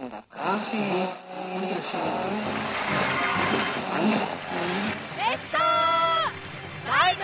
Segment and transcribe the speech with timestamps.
[0.00, 0.22] るんだっ
[6.86, 7.22] ライブ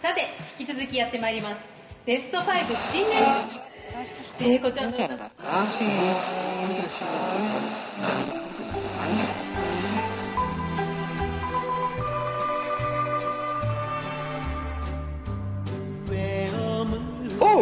[0.00, 0.20] さて
[0.60, 1.70] 引き続きやってまいります.
[2.06, 3.24] ベスト5新年!
[4.32, 6.37] 聖子ちゃんの歌.安心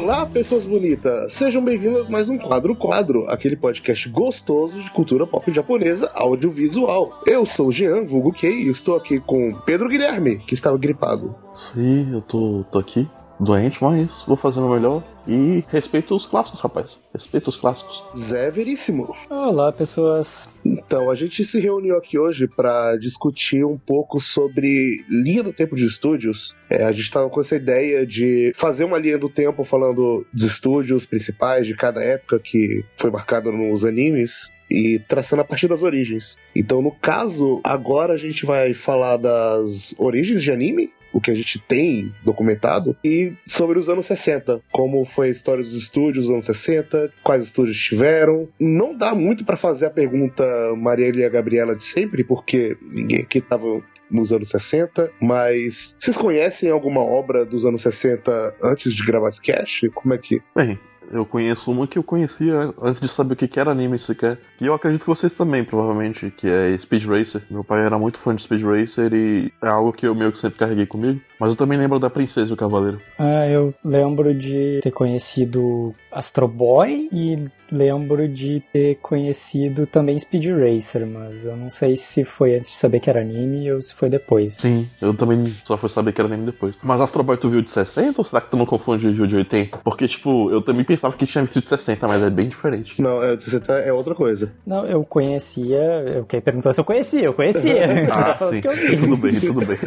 [0.07, 1.33] Olá, pessoas bonitas!
[1.33, 7.25] Sejam bem-vindas a mais um Quadro Quadro, aquele podcast gostoso de cultura pop japonesa audiovisual.
[7.27, 11.35] Eu sou o Jean, vulgo Kei, e estou aqui com Pedro Guilherme, que estava gripado.
[11.53, 15.03] Sim, eu tô, tô aqui, doente, mas vou fazer o melhor.
[15.27, 17.01] E respeito os clássicos, rapaz.
[17.13, 18.03] Respeito os clássicos.
[18.17, 19.15] Zé Veríssimo.
[19.29, 20.49] Olá, pessoas.
[20.65, 25.75] Então, a gente se reuniu aqui hoje para discutir um pouco sobre linha do tempo
[25.75, 26.55] de estúdios.
[26.71, 30.45] É, a gente estava com essa ideia de fazer uma linha do tempo falando dos
[30.45, 35.83] estúdios principais de cada época que foi marcada nos animes e traçando a partir das
[35.83, 36.39] origens.
[36.55, 41.35] Então, no caso, agora a gente vai falar das origens de anime, o que a
[41.35, 46.35] gente tem documentado, e sobre os anos 60, como foi a história dos estúdios dos
[46.35, 48.47] anos 60, quais estúdios tiveram.
[48.61, 50.45] Não dá muito para fazer a pergunta
[50.77, 56.19] Marielle e a Gabriela de sempre, porque ninguém aqui tava nos anos 60, mas vocês
[56.19, 59.89] conhecem alguma obra dos anos 60 antes de gravar esse cast?
[59.91, 60.43] Como é que.
[60.55, 60.79] Bem,
[61.11, 64.39] eu conheço uma que eu conhecia antes de saber o que era anime sequer.
[64.61, 67.43] E eu acredito que vocês também, provavelmente, que é Speed Racer.
[67.51, 70.39] Meu pai era muito fã de Speed Racer e é algo que eu meio que
[70.39, 71.21] sempre carreguei comigo.
[71.39, 73.01] Mas eu também lembro da Princesa e o Cavaleiro.
[73.19, 80.47] Ah, eu lembro de ter conhecido Astro Boy e lembro de ter conhecido também Speed
[80.47, 83.95] Racer, mas eu não sei se foi antes de saber que era anime ou se
[83.95, 84.57] foi depois.
[84.57, 86.79] Sim, eu também só fui saber que era anime depois.
[86.83, 89.37] Mas Astro Boy tu viu de 60 ou será que tu não confunde o de
[89.37, 89.79] 80?
[89.79, 93.01] Porque, tipo, eu também pensava que tinha visto de 60, mas é bem diferente.
[93.01, 94.53] Não, é, 60 é outra coisa.
[94.67, 95.77] Não, eu conhecia.
[96.17, 97.85] Eu quem perguntou se eu conhecia, eu conhecia.
[98.13, 98.61] ah, sim.
[98.99, 99.79] tudo bem, tudo bem.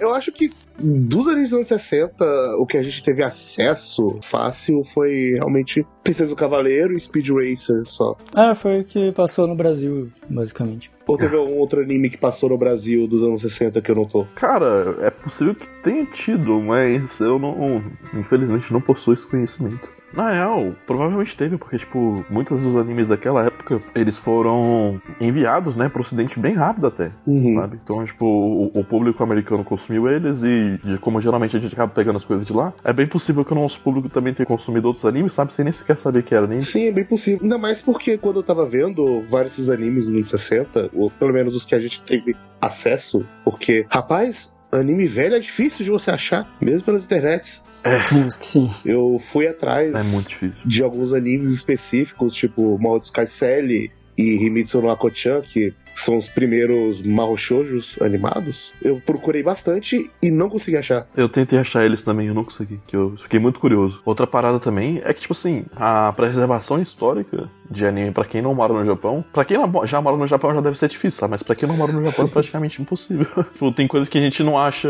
[0.00, 2.24] eu acho que dos animes dos anos 60,
[2.58, 7.82] o que a gente teve acesso fácil foi realmente Princesa do Cavaleiro e Speed Racer
[7.84, 8.16] só.
[8.34, 10.90] Ah, foi o que passou no Brasil, basicamente.
[11.06, 14.04] Ou teve algum outro anime que passou no Brasil dos anos 60 que eu não
[14.04, 14.24] tô?
[14.34, 17.82] Cara, é possível que tenha tido, mas eu não.
[18.16, 19.88] Infelizmente não possuo esse conhecimento.
[20.16, 25.88] Na real, provavelmente teve, porque, tipo, muitos dos animes daquela época, eles foram enviados, né,
[25.88, 27.56] pro ocidente bem rápido até, uhum.
[27.60, 27.80] sabe?
[27.82, 31.92] Então, tipo, o, o, público americano consumiu eles e, de, como geralmente a gente acaba
[31.92, 34.86] pegando as coisas de lá, é bem possível que o nosso público também tenha consumido
[34.86, 35.52] outros animes, sabe?
[35.52, 36.62] Sem nem sequer saber que era anime.
[36.62, 37.40] Sim, é bem possível.
[37.42, 41.32] Ainda mais porque quando eu tava vendo vários desses animes nos anos 60, ou pelo
[41.32, 46.10] menos os que a gente teve acesso, porque, rapaz, anime velho é difícil de você
[46.10, 47.63] achar, mesmo pelas internets.
[47.84, 48.00] É.
[48.38, 48.70] que sim.
[48.84, 55.42] Eu fui atrás é de alguns animes específicos, tipo Sky Cell e Himitsu no Akochan,
[55.42, 61.06] que são os primeiros marrochoujos animados, eu procurei bastante e não consegui achar.
[61.16, 64.02] Eu tentei achar eles também, eu não consegui, que eu fiquei muito curioso.
[64.04, 68.54] Outra parada também é que, tipo assim, a preservação histórica de anime para quem não
[68.54, 69.56] mora no Japão, para quem
[69.86, 71.32] já mora no Japão já deve ser difícil, sabe?
[71.32, 73.26] Mas para quem não mora no Japão é praticamente impossível.
[73.52, 74.88] tipo, tem coisas que a gente não acha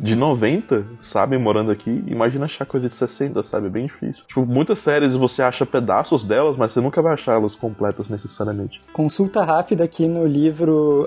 [0.00, 3.66] de 90, sabe, morando aqui, imagina achar coisa de 60, sabe?
[3.66, 4.24] É bem difícil.
[4.26, 8.80] Tipo, muitas séries você acha pedaços delas, mas você nunca vai achar elas completas necessariamente.
[8.92, 10.43] Consulta rápida aqui no livro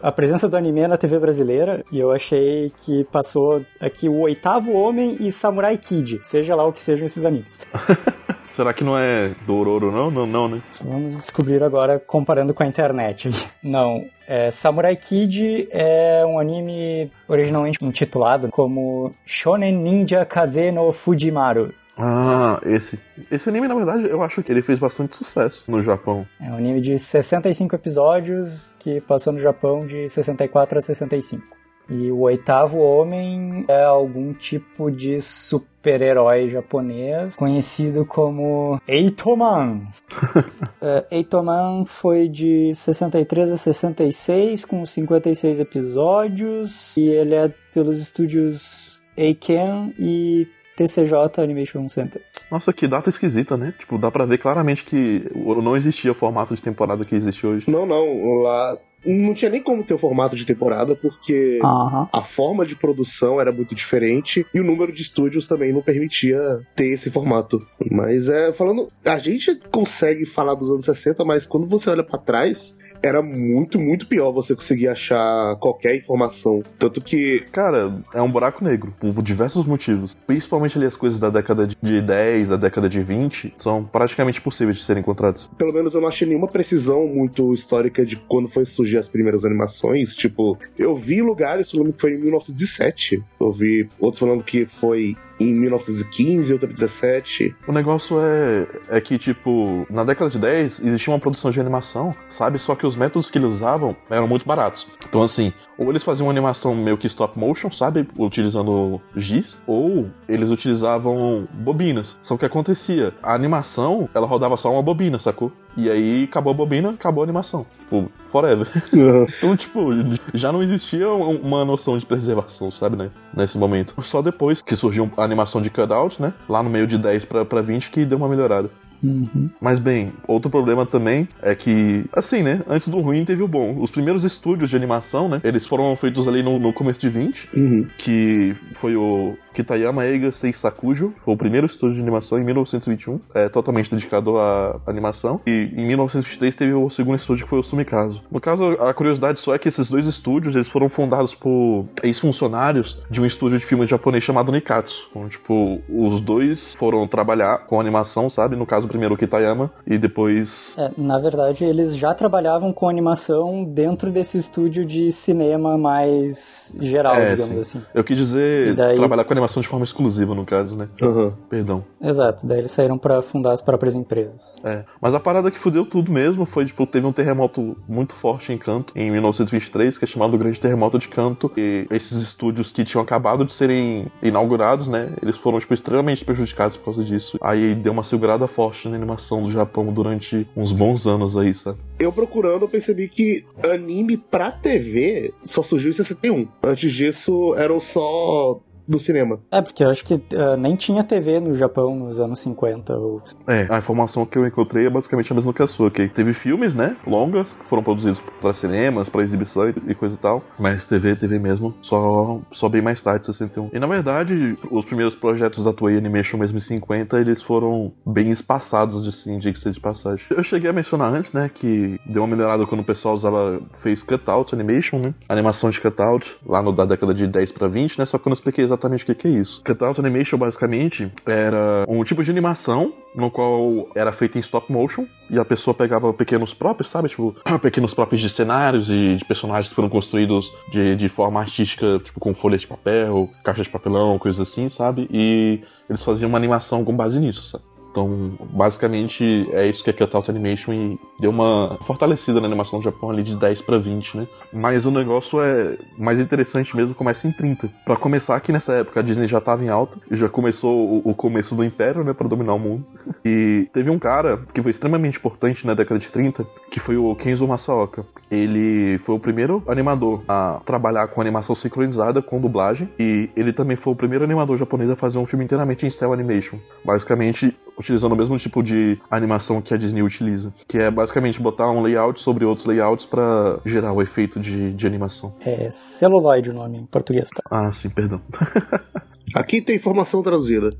[0.01, 4.71] A Presença do Anime na TV Brasileira, e eu achei que passou aqui o Oitavo
[4.73, 7.59] Homem e Samurai Kid, seja lá o que sejam esses animes.
[8.57, 10.09] Será que não é Dororo, não?
[10.09, 10.63] Não, não, né?
[10.81, 13.29] Vamos descobrir agora comparando com a internet.
[13.61, 14.03] Não.
[14.27, 21.71] É, Samurai Kid é um anime originalmente intitulado como Shonen Ninja Kaze no Fujimaru.
[21.97, 22.99] Ah, esse.
[23.31, 26.25] Esse anime, na verdade, eu acho que ele fez bastante sucesso no Japão.
[26.39, 31.57] É um anime de 65 episódios que passou no Japão de 64 a 65.
[31.89, 39.87] E o oitavo homem é algum tipo de super-herói japonês conhecido como Eitoman.
[40.81, 49.01] é, Eitoman foi de 63 a 66, com 56 episódios, e ele é pelos estúdios
[49.15, 50.45] Eiken e
[50.77, 52.21] TCJ Animation Center.
[52.51, 53.73] Nossa, que data esquisita, né?
[53.79, 57.69] Tipo, dá pra ver claramente que não existia o formato de temporada que existe hoje.
[57.69, 58.43] Não, não.
[58.43, 62.07] Lá não tinha nem como ter o formato de temporada, porque uhum.
[62.11, 66.39] a forma de produção era muito diferente e o número de estúdios também não permitia
[66.75, 67.65] ter esse formato.
[67.89, 72.19] Mas é, falando, a gente consegue falar dos anos 60, mas quando você olha para
[72.19, 76.63] trás, era muito, muito pior você conseguir achar qualquer informação.
[76.77, 77.41] Tanto que.
[77.51, 80.15] Cara, é um buraco negro, por diversos motivos.
[80.25, 84.77] Principalmente ali as coisas da década de 10, da década de 20, são praticamente impossíveis
[84.77, 85.49] de serem encontrados.
[85.57, 89.45] Pelo menos eu não achei nenhuma precisão muito histórica de quando foi surgir as primeiras
[89.45, 90.15] animações.
[90.15, 93.23] Tipo, eu vi lugares falando que foi em 1917.
[93.39, 97.55] Eu vi outros falando que foi em 1915, outra 17.
[97.67, 102.15] O negócio é, é que, tipo, na década de 10 existia uma produção de animação,
[102.29, 102.59] sabe?
[102.59, 104.87] Só que os métodos que eles usavam eram muito baratos.
[105.07, 108.07] Então, assim, ou eles faziam uma animação meio que stop motion, sabe?
[108.17, 112.17] Utilizando giz, ou eles utilizavam bobinas.
[112.23, 113.13] Só o que acontecia?
[113.21, 115.51] A animação, ela rodava só uma bobina, sacou?
[115.77, 117.65] E aí acabou a bobina, acabou a animação.
[117.79, 118.67] Tipo, forever.
[119.37, 119.89] Então, tipo,
[120.33, 123.11] já não existia uma noção de preservação, sabe, né?
[123.33, 123.93] Nesse momento.
[124.01, 126.33] Só depois que surgiu a animação de cutout, né?
[126.49, 128.69] Lá no meio de 10 pra, pra 20 que deu uma melhorada.
[129.03, 129.49] Uhum.
[129.61, 132.61] Mas bem, outro problema também é que, assim, né?
[132.67, 133.77] Antes do ruim teve o bom.
[133.79, 135.41] Os primeiros estúdios de animação, né?
[135.43, 137.87] Eles foram feitos ali no, no começo de 20, Uhum.
[137.97, 143.49] que foi o Kitayama Eiga Seisakujo, foi o primeiro estúdio de animação em 1921, é
[143.49, 145.41] totalmente dedicado à animação.
[145.47, 148.21] E em 1923 teve o segundo estúdio que foi o Sumikazo.
[148.31, 153.01] No caso, a curiosidade só é que esses dois estúdios, eles foram fundados por ex-funcionários
[153.09, 155.07] de um estúdio de filmes japonês chamado Nikatsu.
[155.09, 158.55] Então, tipo, os dois foram trabalhar com animação, sabe?
[158.55, 163.63] No caso, primeiro o Kitayama e depois É, na verdade, eles já trabalhavam com animação
[163.65, 167.77] dentro desse estúdio de cinema mais geral, É, digamos sim.
[167.79, 167.81] assim.
[167.93, 170.87] Eu quis dizer daí- trabalhar com animação de forma exclusiva, no caso, né?
[171.01, 171.33] Aham.
[171.49, 171.83] Perdão.
[172.01, 174.55] Exato, daí eles saíram pra fundar as próprias empresas.
[174.63, 174.83] É.
[175.01, 178.57] Mas a parada que fudeu tudo mesmo foi, tipo, teve um terremoto muito forte em
[178.57, 181.51] Kanto, em 1923, que é chamado Grande Terremoto de Kanto.
[181.57, 185.09] E esses estúdios que tinham acabado de serem inaugurados, né?
[185.21, 187.37] Eles foram, tipo, extremamente prejudicados por causa disso.
[187.41, 191.77] Aí deu uma segurada forte na animação do Japão durante uns bons anos aí, sabe?
[191.99, 196.47] Eu procurando, eu percebi que anime pra TV só surgiu em 61.
[196.63, 199.39] Antes disso, eram só do cinema.
[199.51, 202.95] É, porque eu acho que ah, nem tinha TV no Japão nos anos 50.
[202.95, 203.21] Ou...
[203.47, 206.33] É, a informação que eu encontrei é basicamente a mesma que a sua, que teve
[206.33, 210.41] filmes, né, longas, que foram produzidos para cinemas, para exibição e- e coisa e tal,
[210.57, 213.69] mas TV, TV mesmo, só, só bem mais tarde, 61.
[213.73, 218.29] E na verdade, os primeiros projetos da Toei Animation mesmo em 50, eles foram bem
[218.31, 220.23] espaçados, de sim, de que ser de passagem.
[220.29, 224.01] Eu cheguei a mencionar antes, né, que deu uma melhorada quando o pessoal usava, fez
[224.03, 228.05] cutout animation, né, animação de cutout, lá no, da década de 10 para 20, né,
[228.05, 229.61] só que eu não expliquei exatamente o que, que é isso.
[229.65, 235.05] Cutout animation, basicamente, era um tipo de animação no qual era feita em stop motion
[235.29, 237.09] e a pessoa pegava pequenos props, sabe?
[237.09, 241.99] Tipo, pequenos props de cenários e de personagens que foram construídos de, de forma artística,
[242.03, 245.07] tipo, com folhas de papel, caixas de papelão, coisas assim, sabe?
[245.11, 247.63] E eles faziam uma animação com base nisso, sabe?
[247.97, 252.83] Então, basicamente, é isso que é Cutout Animation e deu uma fortalecida na animação do
[252.83, 254.27] Japão ali de 10 para 20, né?
[254.53, 257.67] Mas o negócio é mais interessante mesmo, começa em 30.
[257.83, 261.15] Pra começar, aqui nessa época a Disney já tava em alta, já começou o, o
[261.15, 262.85] começo do Império, né, para dominar o mundo.
[263.25, 267.15] E teve um cara que foi extremamente importante na década de 30, que foi o
[267.15, 268.05] Kenzo Masaoka.
[268.29, 273.75] Ele foi o primeiro animador a trabalhar com animação sincronizada com dublagem, e ele também
[273.75, 276.59] foi o primeiro animador japonês a fazer um filme inteiramente em cel animation.
[276.85, 281.69] Basicamente, utilizando o mesmo tipo de animação que a Disney utiliza, que é basicamente botar
[281.71, 285.33] um layout sobre outros layouts para gerar o efeito de, de animação.
[285.39, 287.41] É celuloide o nome em português, tá?
[287.49, 288.21] Ah, sim, perdão.
[289.35, 290.71] Aqui tem informação traduzida.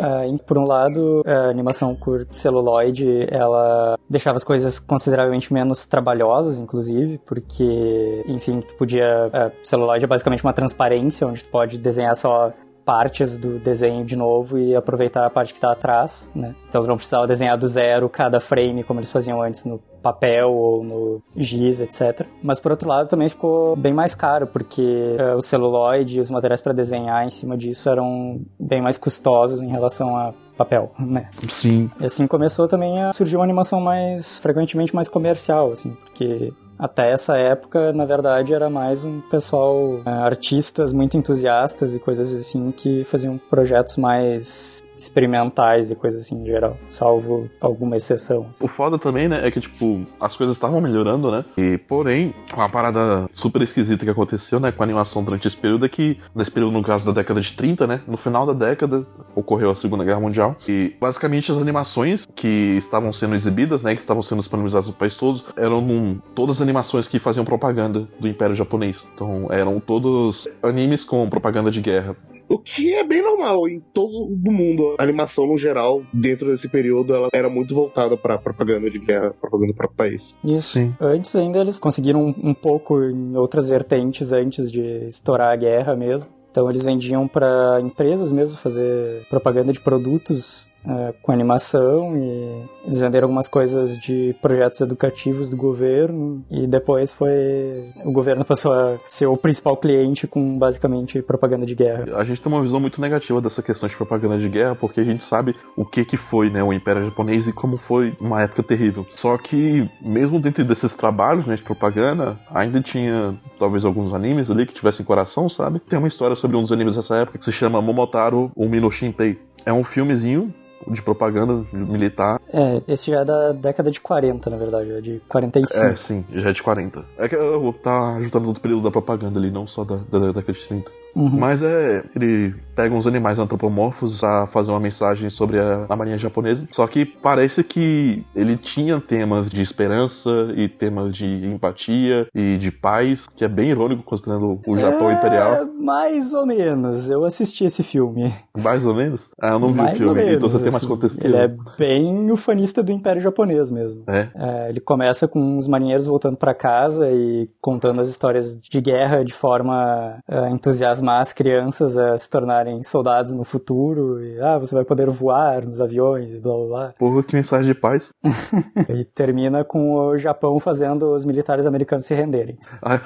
[0.00, 5.86] Ah, em- por um lado, a animação por celuloide, ela deixava as coisas consideravelmente menos
[5.86, 9.26] trabalhosas, inclusive, porque, enfim, tu podia...
[9.32, 12.52] A celuloide é basicamente uma transparência, onde tu pode desenhar só
[12.88, 16.54] partes do desenho de novo e aproveitar a parte que tá atrás, né?
[16.70, 20.82] Então não precisava desenhar do zero cada frame, como eles faziam antes no papel ou
[20.82, 22.26] no giz, etc.
[22.42, 26.30] Mas por outro lado também ficou bem mais caro, porque eh, o celuloide e os
[26.30, 31.28] materiais para desenhar em cima disso eram bem mais custosos em relação a papel, né?
[31.50, 31.90] Sim.
[32.00, 37.10] E assim começou também a surgir uma animação mais frequentemente mais comercial, assim, porque até
[37.10, 42.70] essa época, na verdade, era mais um pessoal, eh, artistas muito entusiastas e coisas assim
[42.70, 48.46] que faziam projetos mais experimentais e coisas assim em geral, salvo alguma exceção.
[48.50, 48.64] assim.
[48.64, 51.44] O foda também, né, é que, tipo, as coisas estavam melhorando, né?
[51.56, 55.86] E, porém, uma parada super esquisita que aconteceu, né, com a animação durante esse período
[55.86, 59.06] é que, nesse período, no caso da década de 30, né, no final da década,
[59.34, 60.56] ocorreu a Segunda Guerra Mundial.
[60.68, 65.16] E, basicamente, as animações que estavam sendo exibidas, né, que estavam sendo disponibilizadas no país
[65.16, 69.06] todos, eram num, todas animações que faziam propaganda do Império Japonês.
[69.14, 72.16] Então, eram todos animes com propaganda de guerra.
[72.48, 74.96] O que é bem normal em todo o mundo.
[74.98, 79.34] A animação, no geral, dentro desse período, ela era muito voltada para propaganda de guerra,
[79.38, 80.38] propaganda para o país.
[80.44, 80.74] Isso.
[80.74, 80.94] Sim.
[81.00, 85.94] Antes ainda eles conseguiram um, um pouco em outras vertentes antes de estourar a guerra
[85.94, 86.30] mesmo.
[86.50, 92.98] Então eles vendiam para empresas mesmo fazer propaganda de produtos é, com animação e eles
[92.98, 98.98] venderam algumas coisas de projetos educativos do governo e depois foi o governo passou a
[99.06, 102.06] ser o principal cliente com basicamente propaganda de guerra.
[102.16, 105.04] A gente tem uma visão muito negativa dessa questão de propaganda de guerra porque a
[105.04, 108.62] gente sabe o que que foi, né, o Império Japonês e como foi uma época
[108.62, 109.04] terrível.
[109.14, 114.66] Só que mesmo dentro desses trabalhos né, de propaganda, ainda tinha talvez alguns animes ali
[114.66, 115.80] que tivessem coração, sabe?
[115.80, 119.38] Tem uma história sobre um dos animes dessa época que se chama Momotaro Umino Shinpei.
[119.66, 120.52] É um filmezinho
[120.90, 122.40] de propaganda militar.
[122.52, 125.84] É, esse já é da década de 40, na verdade, é de 45.
[125.84, 127.04] É, sim, já é de 40.
[127.18, 129.96] É que eu vou estar tá juntando o período da propaganda ali, não só da,
[129.96, 130.90] da, da década de 30.
[131.18, 131.36] Uhum.
[131.36, 132.04] Mas é.
[132.14, 136.68] Ele pega uns animais antropomorfos a fazer uma mensagem sobre a, a marinha japonesa.
[136.70, 142.70] Só que parece que ele tinha temas de esperança e temas de empatia e de
[142.70, 145.66] paz, que é bem irônico considerando o Japão é, imperial.
[145.80, 147.10] Mais ou menos.
[147.10, 148.32] Eu assisti esse filme.
[148.56, 149.28] Mais ou menos?
[149.40, 151.24] Ah, eu não vi o filme, então você tem mais assim, contexto.
[151.24, 154.04] Ele é bem ufanista do Império Japonês mesmo.
[154.06, 154.28] É.
[154.36, 159.24] é ele começa com os marinheiros voltando para casa e contando as histórias de guerra
[159.24, 164.74] de forma uh, entusiasmada as crianças a se tornarem soldados no futuro e ah, você
[164.74, 166.94] vai poder voar nos aviões e blá blá blá.
[166.98, 168.12] Porra, que mensagem de paz.
[168.88, 172.58] e termina com o Japão fazendo os militares americanos se renderem.
[172.82, 173.00] Ah,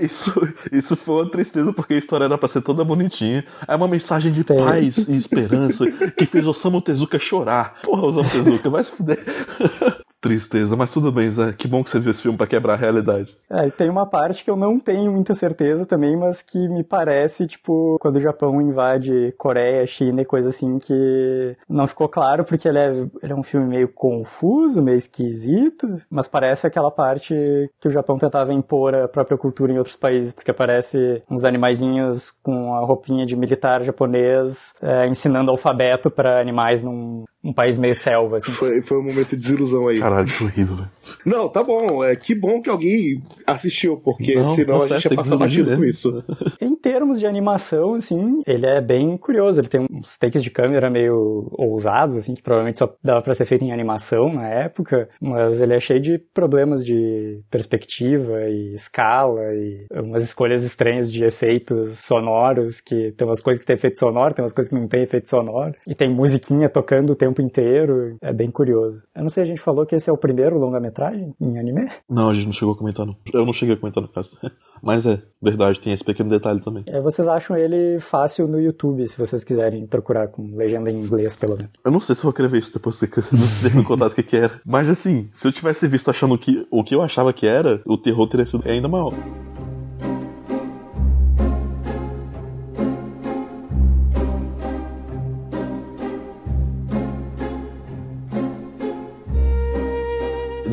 [0.00, 0.32] isso,
[0.72, 3.44] isso foi uma tristeza porque a história era pra ser toda bonitinha.
[3.66, 4.58] É uma mensagem de Tem.
[4.58, 7.80] paz e esperança que fez Osamu Tezuka chorar.
[7.82, 9.24] Porra, Osamu Tezuka, vai se fuder.
[10.24, 11.52] Tristeza, mas tudo bem, Zé.
[11.52, 13.36] Que bom que você viu esse filme para quebrar a realidade.
[13.50, 16.82] É, e tem uma parte que eu não tenho muita certeza também, mas que me
[16.82, 22.42] parece, tipo, quando o Japão invade Coreia, China e coisa assim, que não ficou claro,
[22.42, 27.34] porque ele é, ele é um filme meio confuso, meio esquisito, mas parece aquela parte
[27.78, 32.30] que o Japão tentava impor a própria cultura em outros países, porque aparece uns animaizinhos
[32.42, 37.94] com a roupinha de militar japonês é, ensinando alfabeto para animais num um país meio
[37.94, 38.52] selva, assim.
[38.52, 40.00] Foi, foi um momento de desilusão aí.
[40.00, 40.90] Caralho, que horrível, velho.
[41.24, 42.04] Não, tá bom.
[42.04, 45.76] É que bom que alguém assistiu, porque não, senão tá a gente ia passar batido
[45.76, 46.22] com isso.
[46.60, 49.60] Em termos de animação, assim, ele é bem curioso.
[49.60, 53.44] Ele tem uns takes de câmera meio ousados, assim, que provavelmente só dava pra ser
[53.44, 59.54] feito em animação na época, mas ele é cheio de problemas de perspectiva e escala
[59.54, 64.34] e umas escolhas estranhas de efeitos sonoros, que tem umas coisas que tem efeito sonoro,
[64.34, 68.16] tem umas coisas que não tem efeito sonoro, e tem musiquinha tocando o tempo inteiro.
[68.20, 69.02] É bem curioso.
[69.14, 71.88] Eu não sei, a gente falou que esse é o primeiro longa-metragem em anime?
[72.08, 73.16] Não, a gente não chegou a comentar, não.
[73.32, 74.30] Eu não cheguei a comentar no caso.
[74.82, 76.84] Mas é, verdade, tem esse pequeno detalhe também.
[76.86, 81.34] É, vocês acham ele fácil no YouTube, se vocês quiserem procurar com legenda em inglês,
[81.34, 81.72] pelo menos.
[81.82, 83.22] Eu não sei se eu vou querer ver isso depois de você
[83.68, 84.60] ter me contado o que, que era.
[84.64, 87.96] Mas assim, se eu tivesse visto achando que o que eu achava que era, o
[87.96, 89.14] terror teria sido ainda maior.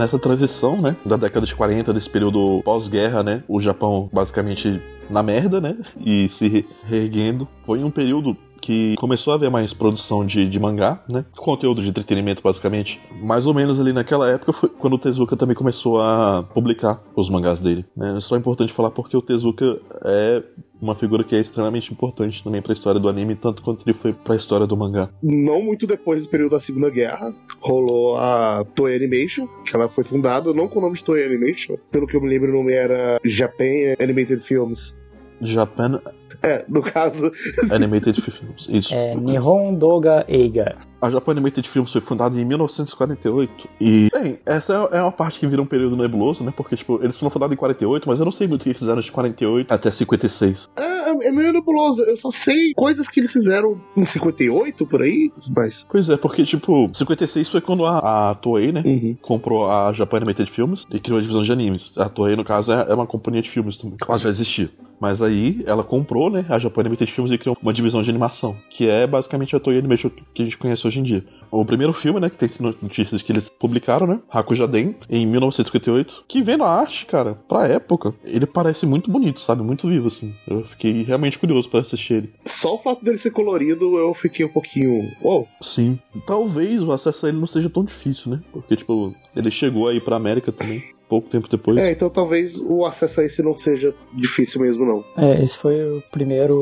[0.01, 5.21] Nessa transição, né, da década de 40, desse período pós-guerra, né, o Japão basicamente na
[5.21, 7.47] merda, né, e se reerguendo.
[7.63, 11.25] Foi um período que começou a haver mais produção de, de mangá, né?
[11.35, 13.01] Conteúdo de entretenimento, basicamente.
[13.21, 17.29] Mais ou menos ali naquela época foi quando o Tezuka também começou a publicar os
[17.29, 17.85] mangás dele.
[17.97, 18.15] Né?
[18.17, 20.43] É só importante falar porque o Tezuka é
[20.81, 23.95] uma figura que é extremamente importante também para a história do anime, tanto quanto ele
[23.95, 25.09] foi para a história do mangá.
[25.21, 30.03] Não muito depois do período da Segunda Guerra, rolou a Toei Animation, que ela foi
[30.03, 32.73] fundada não com o nome de Toei Animation, pelo que eu me lembro o nome
[32.73, 34.97] era Japan Animated Films.
[35.39, 36.01] Japan
[36.43, 37.31] é, no caso.
[37.71, 38.93] Animated Films, isso.
[38.93, 40.77] É, Nihon Doga Eiga.
[41.01, 43.69] A Japan Animated Films foi fundada em 1948.
[43.79, 46.53] E, bem, essa é, é uma parte que vira um período nebuloso, né?
[46.55, 48.79] Porque, tipo, eles foram fundados em 48, mas eu não sei muito o que eles
[48.79, 50.69] fizeram de 48 até 56.
[50.77, 52.01] É, é, é meio nebuloso.
[52.03, 55.85] Eu só sei coisas que eles fizeram em 58, por aí, mas...
[55.89, 58.83] Pois é, porque, tipo, 56 foi quando a, a Toei, né?
[58.85, 59.15] Uhum.
[59.21, 61.91] Comprou a Japan Animated Films e criou a divisão de animes.
[61.97, 63.97] A Toei, no caso, é, é uma companhia de filmes também.
[64.07, 64.69] Ela já existia.
[65.01, 66.45] Mas aí, ela comprou, né?
[66.47, 69.79] A Japan Animated Films e criou uma divisão de animação, que é basicamente a Toei
[69.79, 71.23] Animation que a gente conhece hoje em dia.
[71.51, 72.49] O primeiro filme, né, que tem
[72.81, 78.13] notícias que eles publicaram, né, Hakujaden, em 1958, que vendo a arte, cara, pra época,
[78.23, 80.33] ele parece muito bonito, sabe, muito vivo, assim.
[80.47, 82.33] Eu fiquei realmente curioso para assistir ele.
[82.45, 85.45] Só o fato dele ser colorido, eu fiquei um pouquinho, uou.
[85.61, 85.99] Sim.
[86.25, 89.99] Talvez o acesso a ele não seja tão difícil, né, porque, tipo, ele chegou aí
[89.99, 90.81] pra América também.
[91.11, 91.77] Pouco tempo depois.
[91.77, 95.03] É, então talvez o acesso a esse não seja difícil mesmo, não.
[95.17, 96.55] É, esse foi o primeiro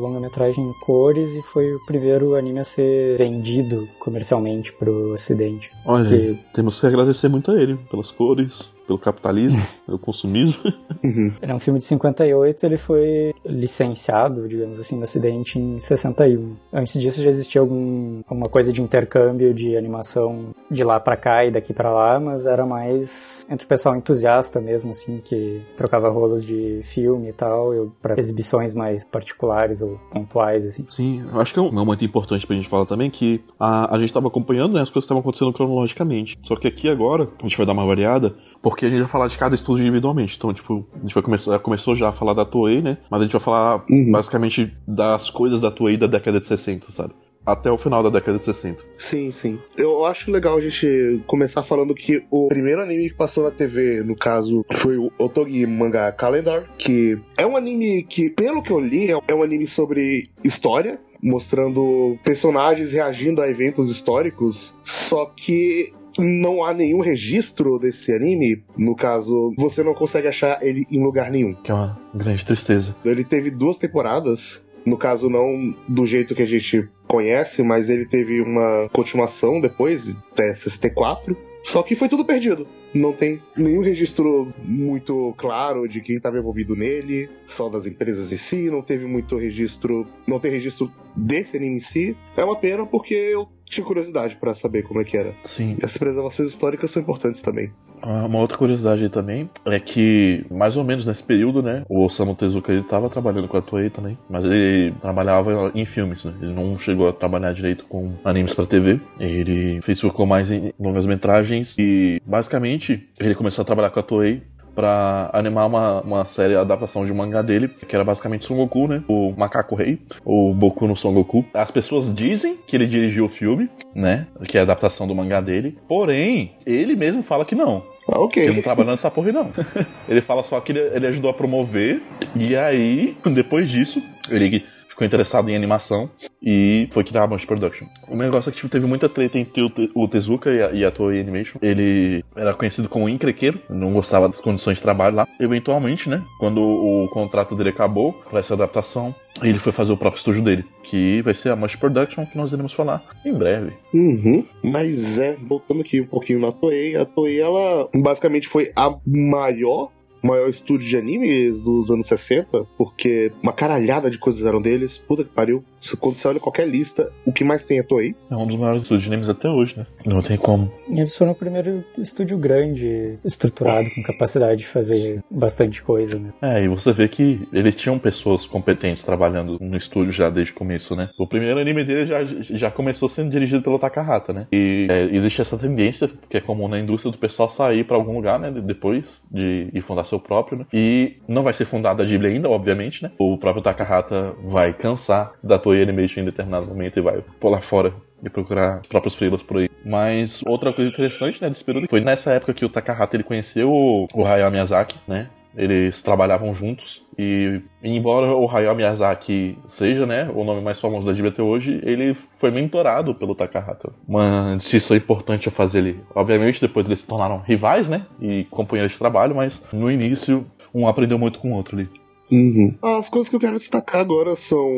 [0.00, 5.72] longa-metragem em cores e foi o primeiro anime a ser vendido comercialmente pro ocidente.
[5.84, 10.62] Olha, Que- temos que agradecer muito a ele pelas cores, pelo capitalismo, pelo consumismo.
[11.02, 11.32] Uhum.
[11.42, 16.56] Ele é um filme de 58, ele foi licenciado, digamos assim, no ocidente em 61.
[16.72, 21.44] Antes disso já existia algum, alguma coisa de intercâmbio de animação de lá pra cá
[21.44, 26.08] e daqui pra lá, mas era mais entre o pessoal entusiasta mesmo, assim, que trocava
[26.08, 30.86] rolos de filme e tal, pra exibições mais particulares ou pontuais, assim.
[30.88, 33.98] Sim, eu acho que é um momento importante pra gente falar também que a, a
[33.98, 36.38] gente tava acompanhando né, as coisas que estavam acontecendo cronologicamente.
[36.42, 38.34] Só que aqui agora a gente vai dar uma variada,
[38.68, 40.34] porque a gente vai falar de cada estúdio individualmente.
[40.36, 42.98] Então, tipo, a gente vai começar, começou já a falar da Toei, né?
[43.08, 44.10] Mas a gente vai falar Uhum.
[44.10, 47.14] basicamente das coisas da Toei da década de 60, sabe?
[47.46, 48.82] Até o final da década de 60.
[48.96, 49.60] Sim, sim.
[49.78, 54.02] Eu acho legal a gente começar falando que o primeiro anime que passou na TV,
[54.02, 58.80] no caso, foi o Otogi Manga Calendar, que é um anime que, pelo que eu
[58.80, 66.64] li, é um anime sobre história, mostrando personagens reagindo a eventos históricos, só que não
[66.64, 68.64] há nenhum registro desse anime.
[68.76, 71.54] No caso, você não consegue achar ele em lugar nenhum.
[71.54, 72.94] Que é uma grande tristeza.
[73.04, 74.66] Ele teve duas temporadas.
[74.84, 80.16] No caso, não do jeito que a gente conhece, mas ele teve uma continuação depois,
[80.32, 81.36] até 64.
[81.66, 82.68] Só que foi tudo perdido.
[82.94, 88.36] Não tem nenhum registro muito claro de quem estava envolvido nele, só das empresas em
[88.36, 88.70] si.
[88.70, 90.06] Não teve muito registro.
[90.24, 92.16] Não tem registro desse anime em si.
[92.36, 95.34] É uma pena porque eu tinha curiosidade para saber como é que era.
[95.44, 95.74] Sim.
[95.80, 97.72] E as preservações históricas são importantes também.
[98.02, 102.04] Ah, Uma outra curiosidade aí também é que, mais ou menos nesse período, né, o
[102.04, 106.34] Osamu Tezuka ele tava trabalhando com a Toei também, mas ele trabalhava em filmes, né,
[106.40, 110.72] ele não chegou a trabalhar direito com animes pra TV, ele fez focou mais em
[110.78, 114.42] longas metragens e, basicamente, ele começou a trabalhar com a Toei
[114.76, 118.54] pra animar uma, uma série, a adaptação de um mangá dele, que era basicamente Son
[118.56, 119.02] Goku, né?
[119.08, 121.44] O Macaco Rei, o Boku no Son Goku.
[121.54, 124.26] As pessoas dizem que ele dirigiu o filme, né?
[124.46, 125.78] Que é a adaptação do mangá dele.
[125.88, 127.82] Porém, ele mesmo fala que não.
[128.08, 128.44] Ah, ok.
[128.44, 129.50] Ele não trabalhou nessa porra, não.
[130.08, 132.02] ele fala só que ele, ele ajudou a promover.
[132.36, 134.64] E aí, depois disso, ele
[134.96, 136.08] ficou interessado em animação
[136.42, 137.86] e foi criar a Bunch Production.
[138.08, 140.70] O negócio é que tipo, teve muita treta entre o, Te- o Tezuka e a,
[140.72, 141.58] e a Toei Animation.
[141.60, 145.28] Ele era conhecido como encrequeiro, não gostava das condições de trabalho lá.
[145.38, 150.18] Eventualmente, né, quando o contrato dele acabou para essa adaptação, ele foi fazer o próprio
[150.18, 153.74] estúdio dele, que vai ser a Bunch Production, que nós iremos falar em breve.
[153.92, 154.46] Uhum.
[154.64, 159.90] Mas é, voltando aqui um pouquinho na Toei, a Toei ela basicamente foi a maior
[160.26, 164.98] maior estúdio de animes dos anos 60, porque uma caralhada de coisas eram deles.
[164.98, 165.64] Puta que pariu.
[165.80, 168.14] Se- Quando você olha qualquer lista, o que mais tem é Toei.
[168.30, 169.86] É um dos maiores estúdios de animes até hoje, né?
[170.04, 170.70] Não tem como.
[170.88, 176.32] E eles foram o primeiro estúdio grande, estruturado, com capacidade de fazer bastante coisa, né?
[176.42, 180.56] É, e você vê que eles tinham pessoas competentes trabalhando no estúdio já desde o
[180.56, 181.08] começo, né?
[181.18, 184.46] O primeiro anime dele já, já começou sendo dirigido pelo Takahata, né?
[184.52, 188.14] E é, existe essa tendência, que é comum na indústria, do pessoal sair pra algum
[188.14, 188.50] lugar, né?
[188.50, 190.66] de- Depois de ir fundar seu próprio, né?
[190.72, 193.10] E não vai ser fundada a Ghibli ainda, obviamente, né?
[193.18, 197.92] O próprio Takahata vai cansar da Toei Animation em determinado momento e vai pular fora
[198.22, 199.68] e procurar os próprios freelas por aí.
[199.84, 203.70] Mas outra coisa interessante, né, desse período foi nessa época que o Takahata ele conheceu
[203.70, 205.28] o, o Hayao Miyazaki, né?
[205.56, 211.12] Eles trabalhavam juntos e embora o Hayao Miyazaki seja, né, o nome mais famoso da
[211.12, 213.90] Ghibli até hoje, ele foi mentorado pelo Takahata.
[214.06, 216.00] Uma distinção importante a fazer ali.
[216.14, 220.86] Obviamente depois eles se tornaram rivais, né, e companheiros de trabalho, mas no início um
[220.86, 221.88] aprendeu muito com o outro ali.
[222.30, 222.70] Uhum.
[222.82, 224.68] As coisas que eu quero destacar agora são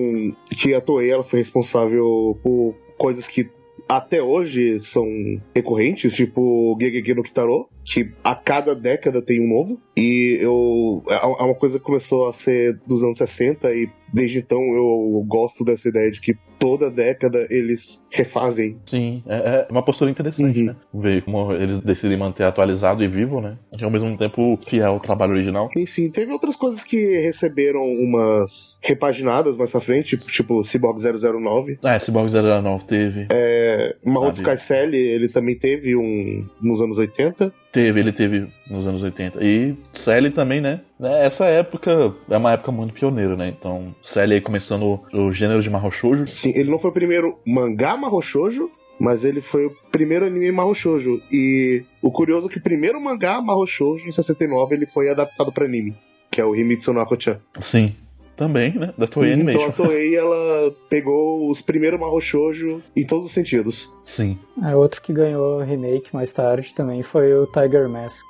[0.50, 3.50] que a Toei ela foi responsável por coisas que
[3.88, 5.06] até hoje são
[5.54, 9.80] recorrentes, tipo Gegege no Kitaro, que a cada década tem um novo.
[9.96, 11.02] E eu.
[11.08, 15.24] É é uma coisa que começou a ser dos anos 60 e desde então eu
[15.26, 18.78] gosto dessa ideia de que toda década eles refazem.
[18.86, 20.66] Sim, é, é uma postura interessante, Uhum.
[20.66, 20.76] né?
[20.92, 23.56] Ver como eles decidem manter atualizado e vivo, né?
[23.78, 25.68] E ao mesmo tempo fiel ao trabalho original.
[25.76, 30.98] E sim, teve outras coisas que receberam umas repaginadas mais pra frente, tipo, tipo Cyborg
[31.00, 31.78] 009.
[31.82, 33.26] Ah, esse Cyborg 009 teve.
[33.30, 33.96] É.
[34.38, 34.56] Sky
[34.96, 37.52] ele também teve um nos anos 80.
[37.78, 39.38] Teve, ele teve nos anos 80.
[39.40, 40.80] E Sally também, né?
[40.98, 43.54] Né, Essa época é uma época muito pioneira, né?
[43.56, 46.26] Então, Sally aí começando o gênero de Mahou Shoujo.
[46.26, 50.50] Sim, ele não foi o primeiro mangá Mahou Shoujo, mas ele foi o primeiro anime
[50.50, 51.22] Mahou Shoujo.
[51.30, 55.52] E o curioso é que o primeiro mangá Mahou Shoujo, em 69, ele foi adaptado
[55.52, 55.96] pra anime,
[56.32, 57.38] que é o Himitsu no Ako-chan.
[57.60, 57.94] Sim,
[58.38, 58.94] também, né?
[58.96, 59.68] Da Toei Então Animation.
[59.68, 63.92] a Toei, ela pegou os primeiros Mahou Shoujo em todos os sentidos.
[64.05, 64.38] Sim.
[64.64, 68.24] É, outro que ganhou remake mais tarde também foi o Tiger Mask.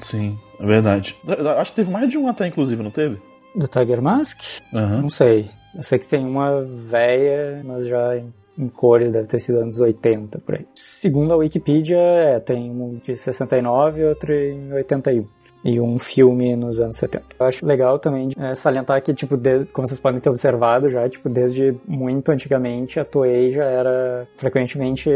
[0.00, 1.16] Sim, é verdade.
[1.58, 3.18] Acho que teve mais de um até, inclusive, não teve?
[3.56, 4.38] Do Tiger Mask?
[4.72, 5.02] Aham.
[5.02, 5.50] Não sei.
[5.74, 9.80] Eu sei que tem uma véia, mas já em, em cores, deve ter sido anos
[9.80, 10.66] 80 por aí.
[10.74, 15.26] Segundo a Wikipedia, é, tem um de 69 e outro em 81.
[15.64, 17.24] E um filme nos anos 70.
[17.38, 21.08] Eu acho legal também é, salientar que, tipo, desde, como vocês podem ter observado já,
[21.08, 25.10] tipo, desde muito antigamente a Toei já era frequentemente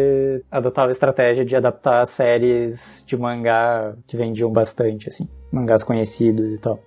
[0.50, 6.60] adotava a estratégia de adaptar séries de mangá que vendiam bastante, assim, mangás conhecidos e
[6.60, 6.78] tal.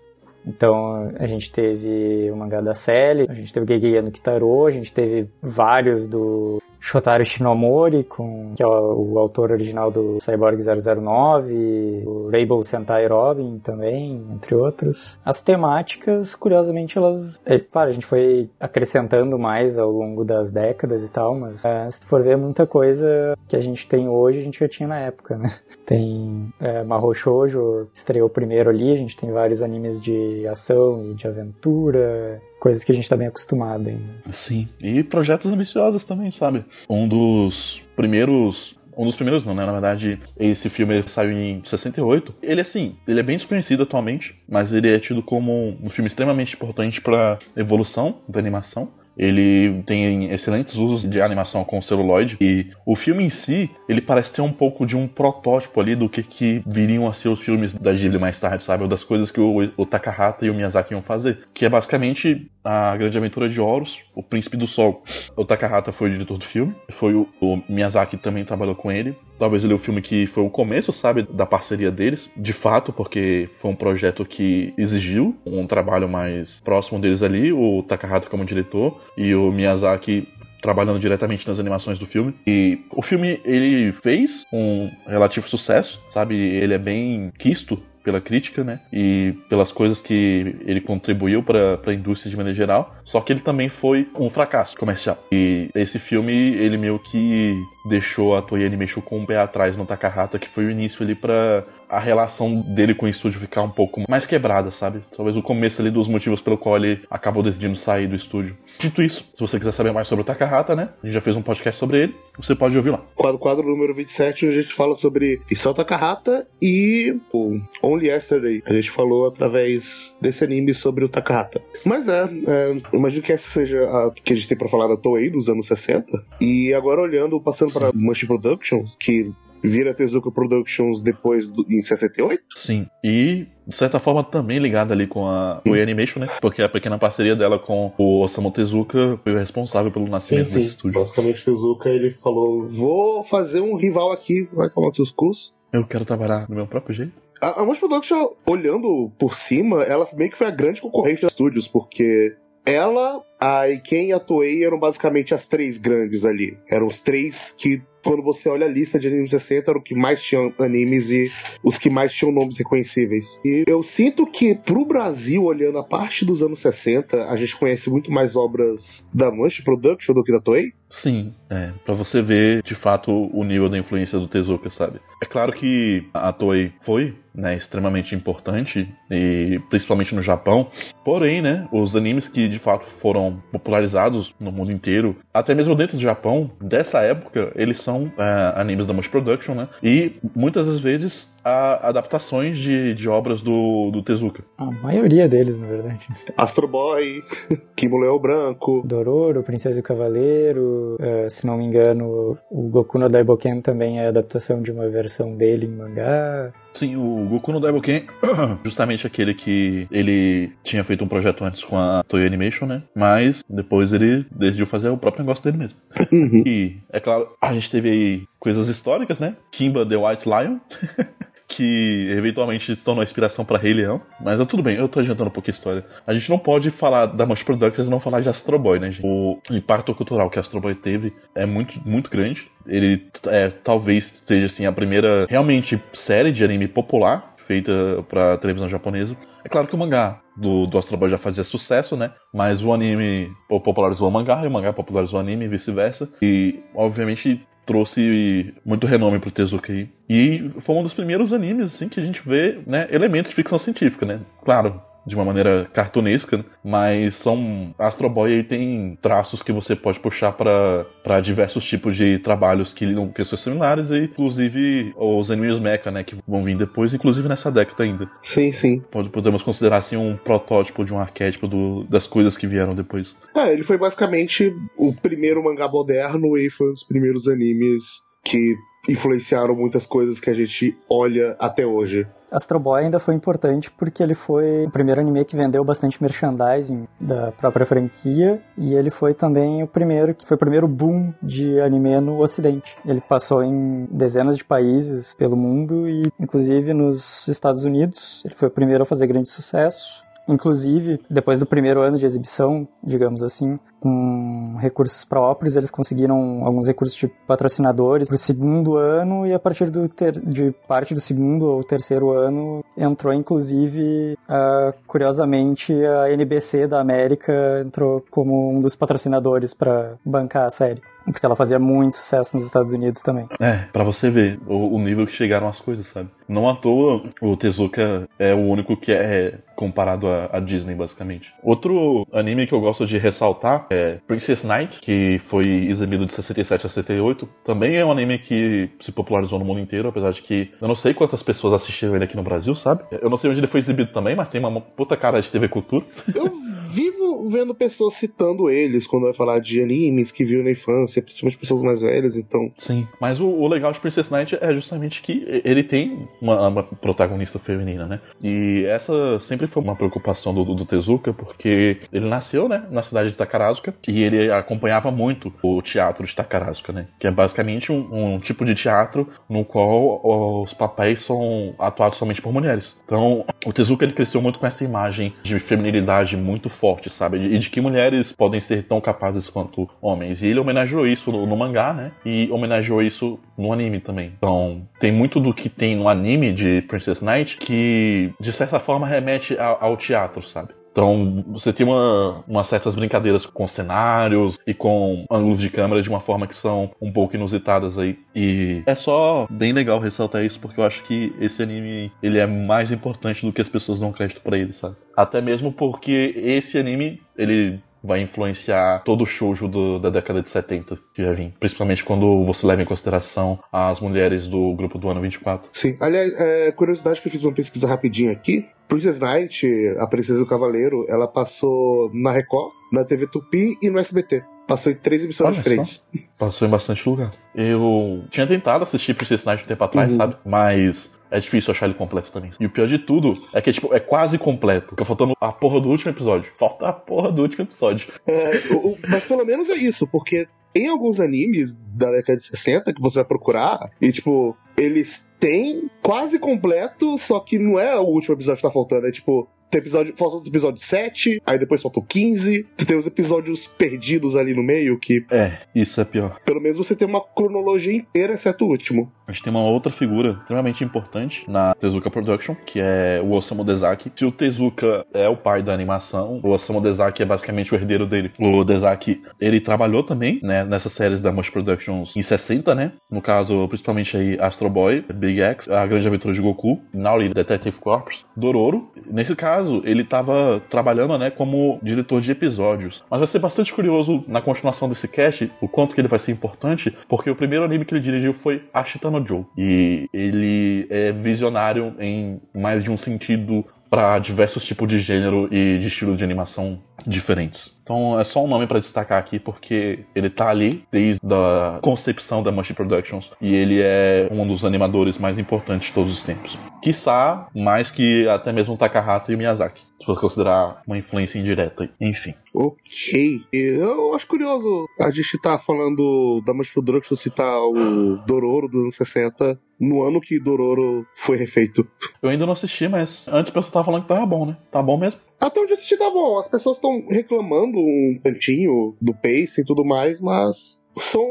[0.46, 4.72] Então a gente teve o mangá da Sally, a gente teve o no Kitaro, a
[4.72, 10.62] gente teve vários do Shotaro Shinomori, com, que é o, o autor original do Cyborg
[10.62, 15.20] 009, o Rainbow Sentai Robin também, entre outros.
[15.26, 17.42] As temáticas, curiosamente, elas...
[17.44, 21.90] É, claro, a gente foi acrescentando mais ao longo das décadas e tal, mas é,
[21.90, 24.88] se tu for ver muita coisa que a gente tem hoje, a gente já tinha
[24.88, 25.50] na época, né?
[25.86, 31.14] Tem é, Mahou Shoujo, estreou primeiro ali, a gente tem vários animes de ação e
[31.14, 34.02] de aventura, coisas que a gente tá bem acostumado ainda.
[34.32, 34.68] Sim.
[34.82, 36.66] E projetos ambiciosos também, sabe?
[36.90, 38.76] Um dos primeiros.
[38.98, 39.64] Um dos primeiros não, né?
[39.68, 42.34] Na verdade, esse filme saiu em 68.
[42.42, 46.56] Ele, assim, ele é bem desconhecido atualmente, mas ele é tido como um filme extremamente
[46.56, 48.90] importante para evolução da animação.
[49.18, 54.34] Ele tem excelentes usos de animação com celuloide e o filme em si, ele parece
[54.34, 57.74] ter um pouco de um protótipo ali do que, que viriam a ser os filmes
[57.74, 58.84] da Ghibli mais tarde, sabe?
[58.84, 61.40] Ou das coisas que o, o Takahata e o Miyazaki iam fazer.
[61.54, 65.04] Que é basicamente a Grande Aventura de Horus, O Príncipe do Sol.
[65.36, 69.16] O Takahata foi o diretor do filme, foi o, o Miyazaki também trabalhou com ele.
[69.38, 72.92] Talvez ele é o filme que foi o começo, sabe, da parceria deles, de fato,
[72.92, 78.44] porque foi um projeto que exigiu um trabalho mais próximo deles ali, o Takahata como
[78.44, 80.28] diretor e o Miyazaki
[80.62, 82.34] trabalhando diretamente nas animações do filme.
[82.48, 86.36] E o filme ele fez um relativo sucesso, sabe?
[86.36, 88.80] Ele é bem quisto pela crítica, né?
[88.94, 92.96] E pelas coisas que ele contribuiu para a indústria de maneira geral.
[93.04, 95.18] Só que ele também foi um fracasso comercial.
[95.32, 97.56] E esse filme, ele meio que
[97.90, 101.16] deixou a Toei Animation com um pé atrás no Takahata, que foi o início ali
[101.16, 105.02] para a relação dele com o estúdio ficar um pouco mais quebrada, sabe?
[105.16, 108.56] Talvez o começo ali dos motivos pelo qual ele acabou decidindo sair do estúdio.
[108.80, 110.90] Dito isso, se você quiser saber mais sobre o Takahata, né?
[111.02, 113.04] A gente já fez um podcast sobre ele, você pode ouvir lá.
[113.16, 118.62] Quadro, quadro número 27, onde a gente fala sobre Isao Takahata e o Only Yesterday.
[118.66, 121.62] A gente falou através desse anime sobre o Takahata.
[121.86, 124.98] Mas é, é imagino que essa seja a que a gente tem pra falar da
[124.98, 126.12] Toei dos anos 60.
[126.42, 129.32] E agora olhando, passando para Mush Production, que
[129.66, 132.44] vira Tezuka Productions depois do, em 68?
[132.58, 132.88] Sim.
[133.04, 136.30] E, de certa forma, também ligada ali com a Toei Animation, né?
[136.42, 140.56] Porque a pequena parceria dela com o Osamu Tezuka foi o responsável pelo nascimento sim,
[140.56, 140.76] desse sim.
[140.76, 141.00] estúdio.
[141.00, 145.54] Basicamente, Tezuka ele falou: vou fazer um rival aqui, vai tomar seus cursos.
[145.72, 147.26] Eu quero trabalhar do meu próprio jeito.
[147.42, 151.68] A, a Production, olhando por cima, ela meio que foi a grande concorrente dos estúdios,
[151.68, 156.58] porque ela, a Iken e a Toei eram basicamente as três grandes ali.
[156.70, 159.94] Eram os três que, quando você olha a lista de animes 60, eram os que
[159.94, 161.32] mais tinham animes e
[161.64, 163.40] os que mais tinham nomes reconhecíveis.
[163.46, 167.90] E eu sinto que, pro Brasil, olhando a parte dos anos 60, a gente conhece
[167.90, 170.74] muito mais obras da Mush Production do que da Toei.
[170.90, 175.00] Sim, é, para você ver de fato o nível da influência do Tezuka, sabe?
[175.22, 180.70] É claro que a Toei foi, né, extremamente importante e principalmente no Japão.
[181.04, 185.98] Porém, né, os animes que de fato foram popularizados no mundo inteiro, até mesmo dentro
[185.98, 189.70] do Japão, dessa época, eles são é, animes da Mush Production, né?
[189.84, 194.44] E muitas das vezes a, adaptações de, de obras do, do Tezuka.
[194.58, 196.08] A maioria deles, na verdade.
[196.36, 197.22] Astro Boy,
[197.76, 198.82] Kimo Leão Branco.
[198.84, 204.00] Dororo, Princesa e o Cavaleiro, eh, se não me engano, o Goku no Daiboken também
[204.00, 206.52] é adaptação de uma versão dele em mangá.
[206.76, 208.06] Sim, o Goku no Daiboken,
[208.64, 212.84] justamente aquele que ele tinha feito um projeto antes com a Toei Animation, né?
[212.94, 215.78] Mas depois ele decidiu fazer o próprio negócio dele mesmo.
[216.12, 216.44] Uhum.
[216.46, 219.38] E, é claro, a gente teve aí coisas históricas, né?
[219.52, 220.60] Kimba the White Lion.
[221.56, 224.02] que eventualmente se tornou inspiração pra Rei Leão.
[224.20, 225.86] Mas é tudo bem, eu tô adiantando um pouco a história.
[226.06, 228.92] A gente não pode falar da Mush Productions e não falar de Astro Boy, né,
[228.92, 229.06] gente?
[229.06, 232.52] O impacto cultural que Astro Boy teve é muito, muito grande.
[232.68, 238.68] Ele é, talvez seja assim, a primeira realmente série de anime popular feita pra televisão
[238.68, 239.16] japonesa.
[239.44, 242.12] É claro que o mangá do, do Astro Boy já fazia sucesso, né?
[242.34, 246.10] Mas o anime popularizou o mangá e o mangá popularizou o anime e vice-versa.
[246.22, 249.74] E, obviamente, trouxe muito renome pro Tezuka.
[250.10, 253.58] E foi um dos primeiros animes assim que a gente vê, né, elementos de ficção
[253.58, 254.20] científica, né?
[254.44, 260.00] Claro, de uma maneira cartunesca, mas são Astro Boy aí tem traços que você pode
[260.00, 265.60] puxar para diversos tipos de trabalhos que lidam com questões similares e inclusive os animes
[265.60, 268.10] mecha, né, que vão vir depois, inclusive nessa década ainda.
[268.22, 268.82] Sim, sim.
[268.92, 273.16] Pode, podemos considerar assim um protótipo de um arquétipo do, das coisas que vieram depois.
[273.36, 278.56] É, ele foi basicamente o primeiro mangá moderno e foi um dos primeiros animes que
[278.88, 282.08] influenciaram muitas coisas que a gente olha até hoje.
[282.36, 286.88] Astro Boy ainda foi importante porque ele foi o primeiro anime que vendeu bastante merchandising
[287.00, 291.60] da própria franquia e ele foi também o primeiro que foi o primeiro boom de
[291.62, 292.76] anime no ocidente.
[292.86, 298.22] Ele passou em dezenas de países pelo mundo e inclusive nos Estados Unidos.
[298.26, 300.05] Ele foi o primeiro a fazer grande sucesso.
[300.28, 306.66] Inclusive, depois do primeiro ano de exibição, digamos assim, com recursos próprios, eles conseguiram alguns
[306.66, 311.00] recursos de patrocinadores para o segundo ano e a partir do ter, de parte do
[311.00, 318.60] segundo ou terceiro ano entrou inclusive, uh, curiosamente, a NBC da América entrou como um
[318.60, 320.82] dos patrocinadores para bancar a série.
[321.06, 323.28] Porque ela fazia muito sucesso nos Estados Unidos também.
[323.40, 326.10] É, para você ver o, o, nível que chegaram as coisas, sabe?
[326.28, 331.34] Não à toa, o Tezuka é o único que é comparado à Disney, basicamente.
[331.42, 336.66] Outro anime que eu gosto de ressaltar é Princess Knight, que foi exibido de 67
[336.66, 337.28] a 68.
[337.46, 340.76] Também é um anime que se popularizou no mundo inteiro, apesar de que eu não
[340.76, 342.84] sei quantas pessoas assistiram ele aqui no Brasil, sabe?
[342.92, 345.48] Eu não sei onde ele foi exibido também, mas tem uma puta cara de TV
[345.48, 345.86] Cultura.
[346.14, 346.32] Eu
[346.70, 351.38] vivo vendo pessoas citando eles quando vai falar de animes que viu na infância, principalmente
[351.38, 352.52] pessoas mais velhas, então.
[352.58, 356.64] Sim, mas o, o legal de Princess Knight é justamente que ele tem uma, uma,
[356.64, 358.00] protagonista feminina, né?
[358.22, 363.12] E essa sempre foi uma preocupação do, do, Tezuka, porque ele nasceu, né, na cidade
[363.12, 366.88] de Takarazuka, e ele acompanhava muito o teatro de Takarazuka, né?
[367.00, 370.02] Que é basicamente um, um tipo de teatro no qual
[370.44, 372.80] os papéis são atuados somente por mulheres.
[372.86, 377.18] Então, o Tezuka ele cresceu muito com essa imagem de feminilidade muito forte, sabe?
[377.18, 380.22] E de que mulheres podem ser tão capazes quanto homens.
[380.22, 381.92] E ele homenageou isso no, no mangá, né?
[382.06, 384.14] E homenageou isso no anime também.
[384.18, 388.86] Então, tem muito do que tem no anime de Princess Knight que, de certa forma,
[388.86, 390.54] remete ao, ao teatro, sabe?
[390.76, 395.88] Então, você tem uma, umas certas brincadeiras com cenários e com ângulos de câmera de
[395.88, 397.98] uma forma que são um pouco inusitadas aí.
[398.14, 402.28] E é só bem legal ressaltar isso, porque eu acho que esse anime ele é
[402.28, 404.76] mais importante do que as pessoas dão crédito para ele, sabe?
[404.98, 410.30] Até mesmo porque esse anime, ele vai influenciar todo o shoujo do, da década de
[410.30, 411.34] 70 que vai vir.
[411.40, 415.50] Principalmente quando você leva em consideração as mulheres do grupo do ano 24.
[415.54, 415.76] Sim.
[415.80, 418.48] Aliás, é, curiosidade que eu fiz uma pesquisa rapidinho aqui.
[418.68, 423.78] Princess Knight, a Princesa do Cavaleiro, ela passou na Record, na TV Tupi e no
[423.78, 424.24] SBT.
[424.48, 425.86] Passou em três emissões diferentes.
[426.18, 427.12] Passou em bastante lugar.
[427.34, 429.98] Eu tinha tentado assistir Princess Knight um tempo atrás, uhum.
[429.98, 430.16] sabe?
[430.26, 432.32] Mas é difícil achar ele completo também.
[432.40, 434.72] E o pior de tudo é que, tipo, é quase completo.
[434.72, 436.30] Fica faltando a porra do último episódio.
[436.38, 437.88] Falta a porra do último episódio.
[438.06, 442.74] É, o, mas pelo menos é isso, porque tem alguns animes da década de 60
[442.74, 447.84] que você vai procurar e, tipo, eles têm quase completo, só que não é o
[447.84, 448.88] último episódio que tá faltando.
[448.88, 452.48] É tipo, tem episódio, falta o episódio 7, aí depois falta o 15.
[452.58, 455.06] Tu tem os episódios perdidos ali no meio que.
[455.12, 456.20] É, isso é pior.
[456.26, 458.92] Pelo menos você tem uma cronologia inteira, exceto o último.
[459.08, 463.44] A gente tem uma outra figura extremamente importante na Tezuka Production, que é o Osamu
[463.44, 463.92] Dezaki.
[463.96, 467.86] Se o Tezuka é o pai da animação, o Osamu Dezaki é basicamente o herdeiro
[467.86, 468.12] dele.
[468.20, 472.72] O Dezaki, ele trabalhou também, né, nessas séries da Mush Productions em 60, né?
[472.90, 477.58] No caso, principalmente aí Astro Boy, Big X, A Grande Aventura de Goku, Nauri Detective
[477.60, 478.72] Corps, Dororo.
[478.90, 482.84] Nesse caso, ele estava trabalhando, né, como diretor de episódios.
[482.90, 486.12] Mas vai ser bastante curioso na continuação desse cast o quanto que ele vai ser
[486.12, 489.26] importante, porque o primeiro anime que ele dirigiu foi Ashita no Joe.
[489.38, 495.60] E ele é visionário em mais de um sentido para diversos tipos de gênero e
[495.60, 497.52] de estilos de animação diferentes.
[497.64, 502.22] Então é só um nome para destacar aqui porque ele tá ali desde a concepção
[502.22, 506.38] da Mush Productions e ele é um dos animadores mais importantes de todos os tempos.
[506.62, 511.70] Quiçá mais que até mesmo Takahata e Miyazaki se for considerar uma influência indireta.
[511.80, 512.14] Enfim.
[512.34, 513.22] Ok.
[513.32, 518.76] Eu acho curioso a gente tá falando da Mush Productions citar o Dororo dos anos
[518.76, 521.68] 60 no ano que Dororo foi refeito.
[522.02, 524.38] Eu ainda não assisti, mas antes o pessoal tava falando que tava bom, né?
[524.52, 525.00] Tá bom mesmo?
[525.20, 526.20] Até onde assisti tá bom.
[526.20, 531.04] As pessoas estão reclamando um tantinho do pace e tudo mais, mas são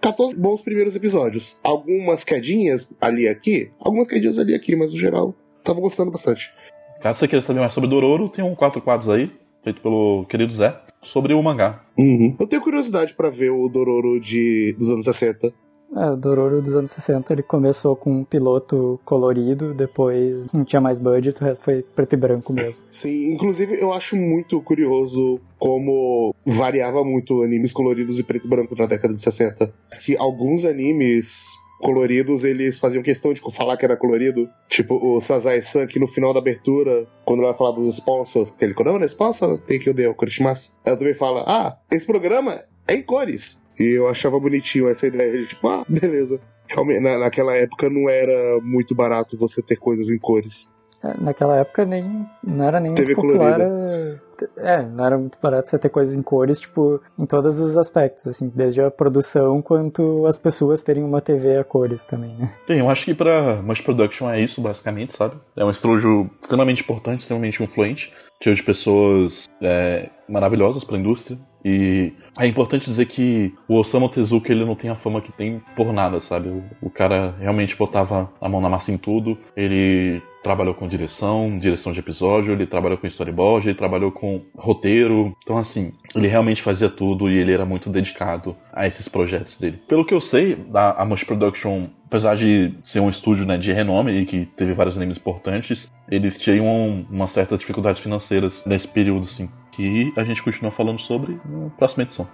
[0.00, 1.58] 14 bons primeiros episódios.
[1.62, 6.52] Algumas quedinhas ali aqui, algumas quedinhas ali aqui, mas no geral, tava gostando bastante.
[7.00, 9.30] Caso você queira saber mais sobre Dororo, tem um quatro quadros aí,
[9.62, 11.84] feito pelo querido Zé, sobre o mangá.
[11.98, 12.36] Uhum.
[12.38, 15.52] Eu tenho curiosidade para ver o Dororo de, dos anos 60.
[15.94, 20.80] É, o Dororo dos anos 60 ele começou com um piloto colorido, depois não tinha
[20.80, 22.84] mais budget, o resto foi preto e branco mesmo.
[22.90, 28.74] Sim, inclusive eu acho muito curioso como variava muito animes coloridos e preto e branco
[28.76, 29.72] na década de 60.
[30.04, 34.48] Que alguns animes coloridos, eles faziam questão de falar que era colorido.
[34.68, 39.04] Tipo o Sazai-san, que no final da abertura, quando ela fala dos sponsors, aquele Corona
[39.06, 43.02] sponsor, tem que eu dei o Kurishimasu, ela também fala: Ah, esse programa é em
[43.02, 43.64] cores.
[43.78, 46.40] E eu achava bonitinho essa ideia de tipo, ah, beleza.
[46.68, 50.70] Realmente, na, naquela época não era muito barato você ter coisas em cores.
[51.04, 53.54] É, naquela época nem não era nem TV muito popular.
[53.54, 54.22] colorida.
[54.56, 58.26] É, não era muito barato você ter coisas em cores, tipo, em todos os aspectos,
[58.26, 62.52] assim, desde a produção quanto as pessoas terem uma TV a cores também, né?
[62.68, 65.36] Bem, eu acho que pra Mush Production é isso, basicamente, sabe?
[65.56, 71.38] É um estúdio extremamente importante, extremamente influente, cheio de pessoas é, maravilhosas pra indústria.
[71.64, 75.60] E é importante dizer que o Osamu Tezuka ele não tem a fama que tem
[75.74, 76.48] por nada, sabe?
[76.48, 79.36] O, o cara realmente botava a mão na massa em tudo.
[79.56, 84.25] Ele trabalhou com direção, direção de episódio, ele trabalhou com storyboard, ele trabalhou com
[84.56, 85.36] roteiro.
[85.42, 89.78] Então, assim, ele realmente fazia tudo e ele era muito dedicado a esses projetos dele.
[89.88, 93.72] Pelo que eu sei, a, a Mush Production, apesar de ser um estúdio né, de
[93.72, 99.24] renome e que teve vários animes importantes, eles tinham uma certa dificuldades financeiras nesse período,
[99.24, 99.48] assim.
[99.72, 102.26] Que a gente continua falando sobre na próxima edição.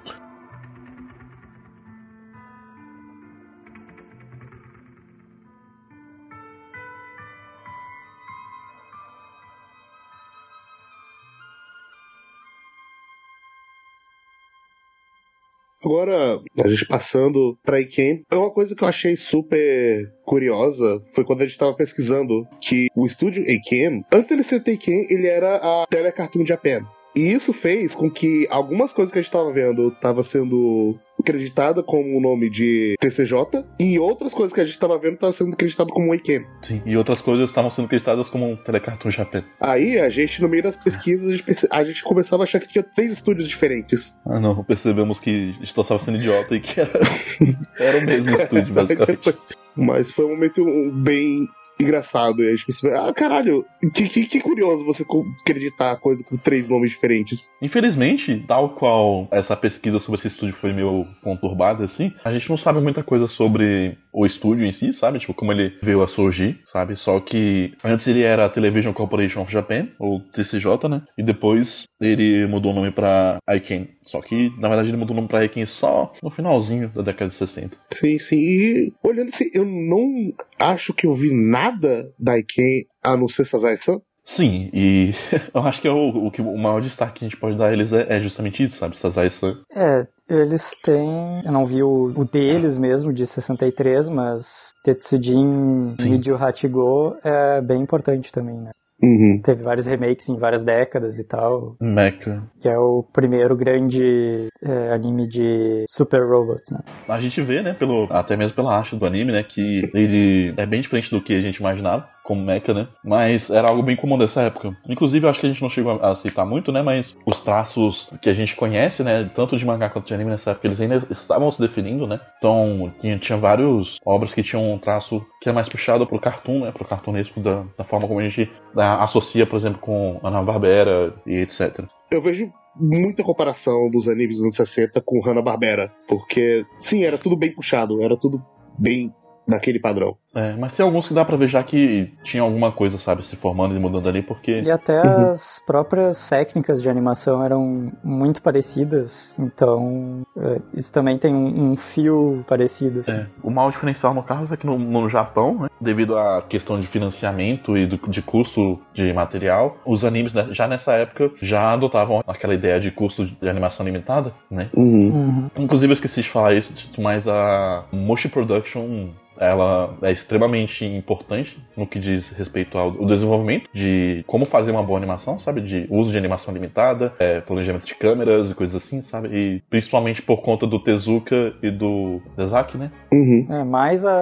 [15.85, 21.43] Agora, a gente passando pra Iken, uma coisa que eu achei super curiosa foi quando
[21.43, 25.87] a gente tava pesquisando que o estúdio Iken, antes dele ser Teiken, ele era a
[25.89, 26.87] Telecartoon Japan.
[27.15, 31.83] E isso fez com que algumas coisas que a gente tava vendo tava sendo acreditada
[31.83, 35.53] como o nome de TCJ e outras coisas que a gente tava vendo tava sendo
[35.53, 36.45] acreditado como Iken.
[36.63, 39.45] Sim, e outras coisas estavam sendo acreditadas como um telecartoon Japé.
[39.61, 42.59] Aí a gente, no meio das pesquisas, a gente, perce- a gente começava a achar
[42.61, 44.15] que tinha três estúdios diferentes.
[44.27, 46.91] Ah não, percebemos que a gente estava sendo idiota e que era,
[47.79, 49.35] era o mesmo estúdio, basicamente.
[49.77, 51.47] Mas foi um momento bem
[51.81, 52.43] engraçado.
[52.43, 55.05] E a gente percebeu, ah, caralho, que, que, que curioso você
[55.41, 57.51] acreditar coisa com três nomes diferentes.
[57.61, 62.57] Infelizmente, tal qual essa pesquisa sobre esse estúdio foi meio conturbada, assim, a gente não
[62.57, 65.19] sabe muita coisa sobre o estúdio em si, sabe?
[65.19, 66.95] Tipo, como ele veio a surgir, sabe?
[66.97, 71.03] Só que antes ele era a Television Corporation of Japan, ou TCJ, né?
[71.17, 73.89] E depois ele mudou o nome pra Aiken.
[74.05, 77.31] Só que, na verdade, ele mudou o nome pra Aiken só no finalzinho da década
[77.31, 77.79] de 60.
[77.93, 78.37] Sim, sim.
[78.37, 80.33] E olhando assim, eu não
[80.71, 84.01] acho que eu vi nada da Iken a não ser Sazai-san.
[84.25, 85.15] Sim, e
[85.53, 87.69] eu acho que, é o, o, que o maior destaque que a gente pode dar
[87.69, 88.97] a eles é, é justamente isso, sabe?
[88.97, 89.59] Sazai-san.
[89.75, 91.43] É, eles têm.
[91.45, 95.97] Eu não vi o, o deles mesmo, de 63, mas Tetsujin.
[96.01, 98.71] Midio Hachigo é bem importante também, né?
[99.03, 99.41] Uhum.
[99.43, 101.77] Teve vários remakes em várias décadas e tal.
[101.81, 102.43] Mecha.
[102.61, 106.81] Que é o primeiro grande é, anime de super robots, né?
[107.09, 110.65] A gente vê, né, pelo, até mesmo pela arte do anime, né, que ele é
[110.65, 114.19] bem diferente do que a gente imaginava, como mecha, né, mas era algo bem comum
[114.19, 114.77] dessa época.
[114.89, 118.09] Inclusive, eu acho que a gente não chegou a citar muito, né, mas os traços
[118.21, 121.07] que a gente conhece, né, tanto de mangá quanto de anime nessa época, eles ainda
[121.11, 125.53] estavam se definindo, né, então tinha, tinha várias obras que tinham um traço que é
[125.53, 129.47] mais puxado pro cartoon, né, pro cartunesco da, da forma como a gente né, associa,
[129.47, 131.85] por exemplo, com Hanna-Barbera e etc.
[132.11, 135.93] Eu vejo muita comparação dos animes dos anos 60 com Hanna-Barbera.
[136.09, 138.45] Porque, sim, era tudo bem puxado, era tudo
[138.79, 139.13] bem
[139.47, 140.17] naquele padrão.
[140.35, 143.37] É, mas tem alguns que dá pra ver já que tinha alguma coisa, sabe, se
[143.37, 149.37] formando e mudando ali, porque E até as próprias técnicas de animação eram muito parecidas,
[149.39, 153.01] então é, isso também tem um, um fio parecido.
[153.01, 153.13] Assim.
[153.13, 156.81] É, o maior diferencial no caso é que no, no Japão, né, devido à questão
[156.81, 161.73] de financiamento e do, de custo de material, os animes né, já nessa época já
[161.73, 164.69] adotavam aquela ideia de custo de animação limitada, né?
[164.75, 165.11] Uhum.
[165.13, 165.51] Uhum.
[165.59, 171.87] Inclusive eu esqueci de falar isso, mas a Motion Production ela é extremamente importante no
[171.87, 175.61] que diz respeito ao desenvolvimento de como fazer uma boa animação, sabe?
[175.61, 179.29] De uso de animação limitada, é, planejamento de câmeras e coisas assim, sabe?
[179.33, 182.91] E principalmente por conta do Tezuka e do Dezaki, né?
[183.13, 183.47] Uhum.
[183.51, 184.15] É mais a,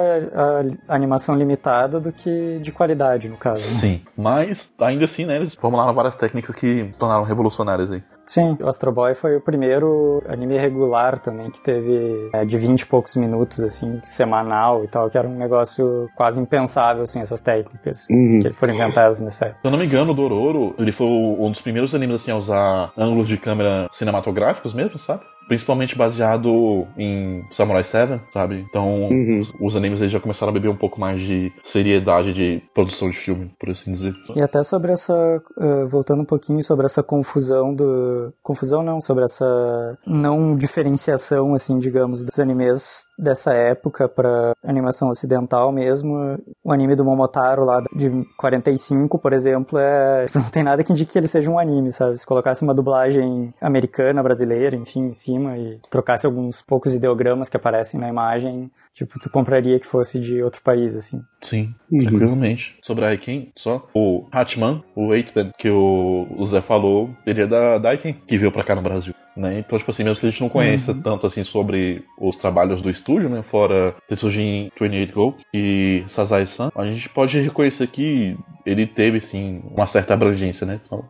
[0.88, 3.62] a animação limitada do que de qualidade, no caso.
[3.74, 3.80] né?
[3.80, 4.00] Sim.
[4.16, 8.02] Mas, ainda assim, né, eles formularam várias técnicas que se tornaram revolucionárias aí.
[8.30, 12.82] Sim, o Astro Boy foi o primeiro anime regular também que teve é, de 20
[12.82, 17.40] e poucos minutos, assim, semanal e tal, que era um negócio quase impensável, assim, essas
[17.40, 18.38] técnicas Uhum.
[18.40, 19.58] que foram inventadas nessa época.
[19.62, 22.36] Se eu não me engano, o Dororo, ele foi um dos primeiros animes assim, a
[22.36, 25.22] usar ângulos de câmera cinematográficos mesmo, sabe?
[25.50, 28.64] Principalmente baseado em Samurai 7, sabe?
[28.70, 29.42] Então, Uhum.
[29.60, 33.16] os animes eles já começaram a beber um pouco mais de seriedade de produção de
[33.16, 34.14] filme, por assim dizer.
[34.36, 39.24] E até sobre essa, eh, voltando um pouquinho sobre essa confusão do, confusão não, sobre
[39.24, 46.38] essa não diferenciação, assim, digamos, dos animes dessa época para animação ocidental mesmo.
[46.62, 51.10] O anime do Momotaro lá de 45, por exemplo, é não tem nada que indique
[51.10, 52.16] que ele seja um anime, sabe?
[52.16, 57.56] Se colocasse uma dublagem americana, brasileira, enfim, em cima e trocasse alguns poucos ideogramas que
[57.56, 61.22] aparecem na imagem, tipo, tu compraria que fosse de outro país, assim.
[61.40, 62.00] Sim, Uhum.
[62.00, 62.76] tranquilamente.
[62.82, 67.46] Sobre a Aiken, só o Hatman, o 8 que o, o Zé falou, ele é
[67.46, 69.14] da Daiken, que veio pra cá no Brasil.
[69.36, 69.60] Né?
[69.60, 72.90] Então, tipo assim, mesmo que a gente não conheça tanto assim sobre os trabalhos do
[72.90, 73.42] estúdio, né?
[73.42, 78.36] Fora Tetsujin 28 Go e Sazai-san, a gente pode reconhecer que
[78.66, 80.80] ele teve, sim, uma certa abrangência, né?
[80.84, 81.04] Então,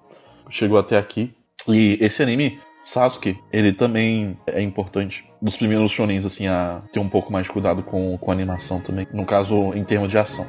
[0.50, 1.32] chegou até aqui.
[1.66, 2.60] E esse anime,
[2.90, 5.24] Sasuke, ele também é importante.
[5.40, 8.80] Dos primeiros shonens, assim, a ter um pouco mais de cuidado com, com a animação
[8.80, 9.06] também.
[9.14, 10.44] No caso, em termos de ação.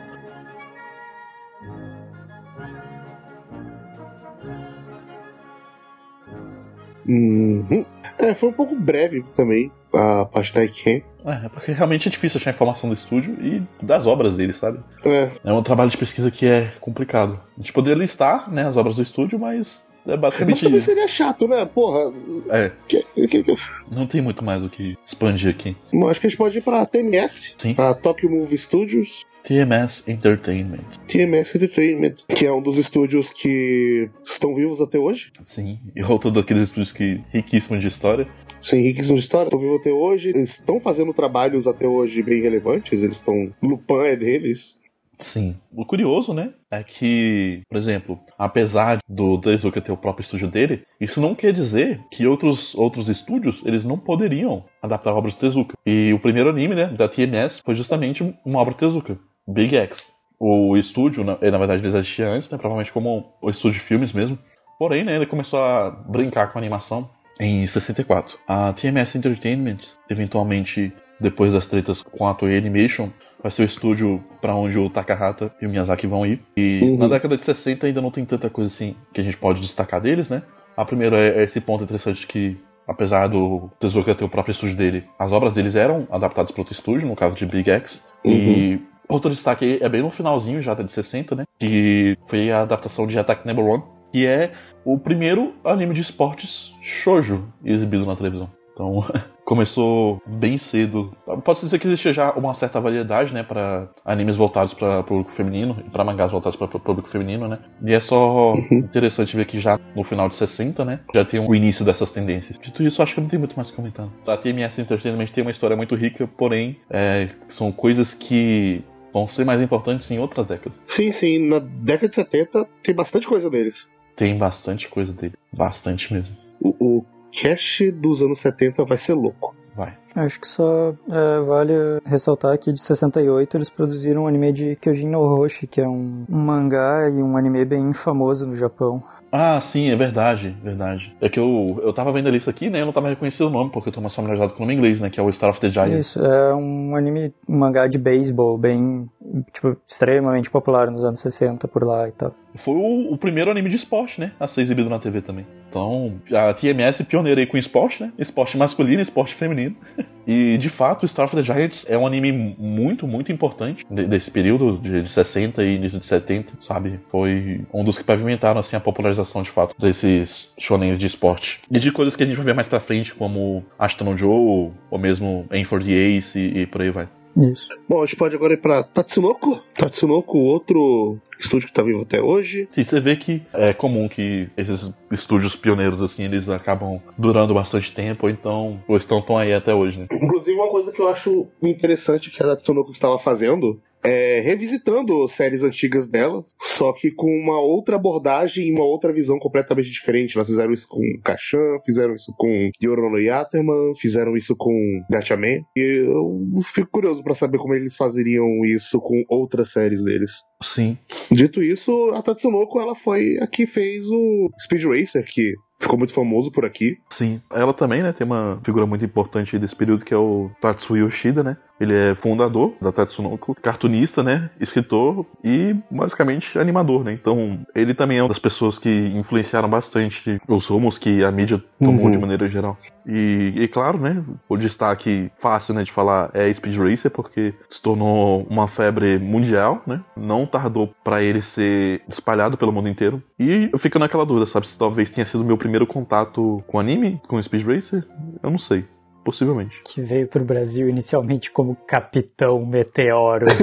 [7.07, 7.85] Uhum.
[8.17, 11.03] É, foi um pouco breve também a parte da Iken.
[11.23, 14.79] É, é porque realmente é difícil achar informação do estúdio e das obras dele, sabe?
[15.05, 17.39] É, É um trabalho de pesquisa que é complicado.
[17.55, 20.85] A gente poderia listar, né, as obras do estúdio, mas é mas basicamente também isso.
[20.87, 21.65] seria chato, né?
[21.65, 22.13] Porra.
[22.49, 23.55] É, Que, que, que,
[23.89, 25.75] não tem muito mais o que expandir aqui.
[25.93, 27.75] Bom, acho que a gente pode ir pra TMS, Sim.
[27.77, 29.25] a Tokyo Movie Studios.
[29.43, 30.83] TMS Entertainment.
[31.07, 35.31] TMS Entertainment, que é um dos estúdios que estão vivos até hoje.
[35.41, 38.27] Sim, e outro daqueles estúdios que riquíssimos de história.
[38.59, 40.29] Sem riquíssimo de história, estão vivos até hoje.
[40.29, 43.01] Eles estão fazendo trabalhos até hoje bem relevantes.
[43.01, 43.51] Eles estão.
[43.61, 44.79] Lupin é deles.
[45.21, 45.55] Sim.
[45.71, 50.83] O curioso, né, é que, por exemplo, apesar do Tezuka ter o próprio estúdio dele,
[50.99, 55.77] isso não quer dizer que outros, outros estúdios, eles não poderiam adaptar obras do Tezuka.
[55.85, 59.17] E o primeiro anime, né, da TMS foi justamente uma obra do Tezuka,
[59.47, 60.07] Big X.
[60.39, 64.11] O estúdio, na, na verdade, ele existia antes, né, provavelmente como o estúdio de filmes
[64.11, 64.37] mesmo.
[64.79, 67.07] Porém, né, ele começou a brincar com a animação
[67.39, 68.39] em 64.
[68.47, 70.91] A TMS Entertainment, eventualmente,
[71.21, 73.09] depois das tretas com a Toei Animation,
[73.41, 76.41] vai ser o estúdio para onde o Takahata e o Miyazaki vão ir.
[76.57, 76.97] E Uhum.
[76.97, 80.01] na década de 60 ainda não tem tanta coisa assim que a gente pode destacar
[80.01, 80.43] deles, né?
[80.75, 82.57] A primeira é esse ponto interessante que,
[82.87, 86.73] apesar do Tezuka ter o próprio estúdio dele, as obras deles eram adaptadas para outro
[86.73, 88.05] estúdio, no caso de Big X.
[88.25, 91.45] E outro destaque é bem no finalzinho já de 60, né?
[91.59, 94.51] Que foi a adaptação de Attack Number One, que é
[94.85, 98.49] o primeiro anime de esportes shoujo exibido na televisão.
[98.81, 99.05] Então,
[99.45, 101.15] começou bem cedo.
[101.43, 105.77] Pode-se dizer que existia já uma certa variedade, né, para animes voltados para público feminino
[105.85, 107.59] e para mangás voltados para público feminino, né?
[107.85, 111.53] E é só interessante ver que já no final de 60, né, já tem o
[111.53, 112.57] início dessas tendências.
[112.57, 114.07] Dito isso, acho que não tem muito mais o que comentar.
[114.25, 119.45] A TMS Entertainment tem uma história muito rica, porém, é, são coisas que vão ser
[119.45, 120.77] mais importantes em outras décadas.
[120.87, 121.49] Sim, sim.
[121.49, 123.91] Na década de 70 tem bastante coisa deles.
[124.15, 125.33] Tem bastante coisa dele.
[125.51, 126.35] Bastante mesmo.
[126.61, 129.55] O, o cash dos anos 70 vai ser louco.
[129.75, 129.93] Vai.
[130.13, 131.73] Acho que só é, vale
[132.05, 136.25] ressaltar que de 68 eles produziram um anime de Kyojin no Roshi, que é um,
[136.29, 139.01] um mangá e um anime bem famoso no Japão.
[139.31, 141.15] Ah, sim, é verdade, verdade.
[141.21, 142.81] É que eu, eu tava vendo a lista aqui, né?
[142.81, 144.99] Eu não tava reconhecendo o nome, porque eu tô mais familiarizado com o nome inglês,
[144.99, 145.09] né?
[145.09, 146.07] Que é o Star of the Giants.
[146.07, 149.09] Isso, é um anime, um mangá de beisebol bem,
[149.53, 152.33] tipo, extremamente popular nos anos 60 por lá e tal.
[152.55, 154.33] Foi o, o primeiro anime de esporte, né?
[154.37, 155.45] A ser exibido na TV também.
[155.71, 158.11] Então, a TMS pioneira aí com esporte, né?
[158.19, 159.75] Esporte masculino esporte feminino.
[160.27, 164.29] E, de fato, Star of the Giants é um anime muito, muito importante de- desse
[164.29, 166.99] período de, de 60 e início de 70, sabe?
[167.09, 171.59] Foi um dos que pavimentaram, assim, a popularização, de fato, desses shonens de esporte.
[171.71, 174.99] E de coisas que a gente vai ver mais pra frente, como Ashton Joe, ou
[174.99, 177.09] mesmo the Ace e por aí vai.
[177.35, 177.69] Isso.
[177.87, 179.61] Bom, a gente pode agora ir pra Tatsunoko.
[179.73, 182.67] Tatsunoko, outro estúdio que tá vivo até hoje.
[182.71, 187.93] Sim, você vê que é comum que esses estúdios pioneiros, assim, eles acabam durando bastante
[187.93, 190.07] tempo, ou então, ou estão tão aí até hoje, né?
[190.11, 195.63] Inclusive, uma coisa que eu acho interessante que a Tatsunoko estava fazendo é revisitando séries
[195.63, 200.35] antigas dela, só que com uma outra abordagem e uma outra visão completamente diferente.
[200.35, 204.73] Elas fizeram isso com Kashan, fizeram isso com Yorolo Yaterman, fizeram isso com
[205.09, 205.61] Gatchaman.
[205.75, 210.43] E eu fico curioso pra saber como eles fazeriam isso com outras séries deles.
[210.63, 210.97] Sim.
[211.31, 216.13] Dito isso, a Tatsunoko ela foi a que fez o Speed Racer, que ficou muito
[216.13, 216.97] famoso por aqui.
[217.09, 217.41] Sim.
[217.51, 221.43] Ela também, né, tem uma figura muito importante desse período que é o Tatsuya Yoshida,
[221.43, 221.57] né?
[221.81, 224.49] Ele é fundador da Tatsunoko, cartunista, né?
[224.59, 227.13] Escritor e basicamente animador, né?
[227.13, 231.61] Então, ele também é uma das pessoas que influenciaram bastante os rumos que a mídia
[231.79, 232.11] tomou Uhum.
[232.11, 232.77] de maneira geral.
[233.05, 234.23] E, e claro, né?
[234.47, 239.81] O destaque fácil né, de falar é Speed Racer, porque se tornou uma febre mundial,
[239.87, 240.01] né?
[240.15, 243.21] Não tardou pra ele ser espalhado pelo mundo inteiro.
[243.39, 244.67] E eu fico naquela dúvida, sabe?
[244.67, 248.05] Se talvez tenha sido o meu primeiro contato com anime, com Speed Racer.
[248.43, 248.85] Eu não sei.
[249.23, 249.81] Possivelmente.
[249.85, 253.45] Que veio pro Brasil inicialmente como Capitão Meteoro.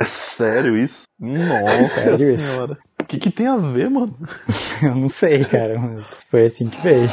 [0.00, 1.04] É sério isso?
[1.18, 2.50] Nossa Sério isso?
[2.50, 2.76] senhora.
[3.00, 4.12] O que, que tem a ver, mano?
[4.82, 7.08] Eu não sei, cara, mas foi assim que veio.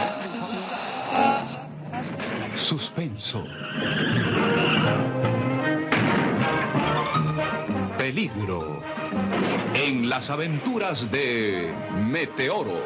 [2.56, 3.44] Suspenso.
[7.98, 8.82] Peligro.
[9.76, 12.82] En las aventuras de Meteoro.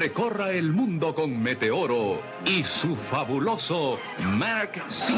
[0.00, 5.14] Recorra el mundo con Meteoro y su fabuloso Mark V.